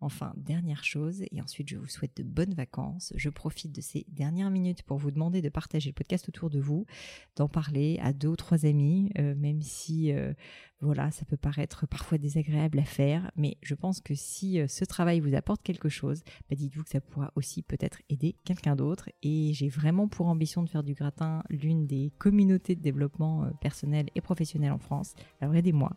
Enfin, 0.00 0.32
dernière 0.36 0.84
chose, 0.84 1.24
et 1.32 1.40
ensuite 1.42 1.68
je 1.68 1.76
vous 1.76 1.88
souhaite 1.88 2.16
de 2.16 2.22
bonnes 2.22 2.54
vacances. 2.54 3.12
Je 3.16 3.28
profite 3.28 3.72
de 3.72 3.80
ces 3.80 4.06
dernières 4.08 4.50
minutes 4.50 4.84
pour 4.84 4.98
vous 4.98 5.10
demander 5.10 5.42
de 5.42 5.48
partager 5.48 5.90
le 5.90 5.94
podcast 5.94 6.28
autour 6.28 6.48
de 6.48 6.60
vous, 6.60 6.86
d'en 7.34 7.48
parler 7.48 7.98
à 8.00 8.12
deux 8.12 8.28
ou 8.28 8.36
trois 8.36 8.66
amis, 8.66 9.10
euh, 9.18 9.34
même 9.34 9.62
si 9.62 10.12
euh, 10.12 10.32
voilà, 10.80 11.10
ça 11.10 11.24
peut 11.24 11.36
paraître 11.36 11.86
parfois 11.88 12.18
désagréable 12.18 12.78
à 12.78 12.84
faire, 12.84 13.32
mais 13.36 13.56
je 13.62 13.74
pense 13.74 14.00
que 14.00 14.14
si 14.14 14.60
euh, 14.60 14.68
ce 14.68 14.84
travail 14.84 15.18
vous 15.18 15.34
apporte 15.34 15.62
quelque 15.62 15.88
chose, 15.88 16.22
bah, 16.48 16.56
dites-vous 16.56 16.84
que 16.84 16.90
ça 16.90 17.00
pourra 17.00 17.32
aussi 17.34 17.62
peut-être 17.62 18.00
aider 18.08 18.36
quelqu'un 18.44 18.76
d'autre. 18.76 19.10
Et 19.22 19.52
j'ai 19.54 19.68
vraiment 19.68 20.06
pour 20.06 20.26
ambition 20.26 20.62
de 20.62 20.68
faire 20.68 20.84
du 20.84 20.94
gratin 20.94 21.42
l'une 21.48 21.86
des 21.86 22.12
communautés 22.18 22.76
de 22.76 22.82
développement 22.82 23.50
personnel 23.60 24.03
et 24.14 24.20
professionnel 24.20 24.72
en 24.72 24.78
France. 24.78 25.14
Alors 25.40 25.54
aidez-moi 25.54 25.90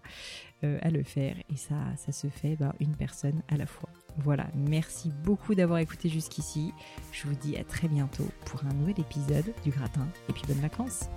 à 0.64 0.90
le 0.90 1.04
faire 1.04 1.36
et 1.52 1.56
ça, 1.56 1.76
ça 1.98 2.12
se 2.12 2.28
fait 2.28 2.56
bah, 2.56 2.74
une 2.80 2.96
personne 2.96 3.44
à 3.48 3.58
la 3.58 3.68
fois. 3.68 3.90
Voilà, 4.18 4.48
merci 4.56 5.12
beaucoup 5.24 5.54
d'avoir 5.54 5.80
écouté 5.80 6.10
jusqu'ici. 6.10 6.74
Je 7.12 7.28
vous 7.28 7.36
dis 7.36 7.58
à 7.58 7.64
très 7.64 7.88
bientôt 7.88 8.28
pour 8.46 8.64
un 8.66 8.74
nouvel 8.74 9.00
épisode 9.00 9.54
du 9.64 9.70
gratin 9.70 10.08
et 10.30 10.34
puis 10.34 10.42
bonnes 10.48 10.62
vacances. 10.62 11.10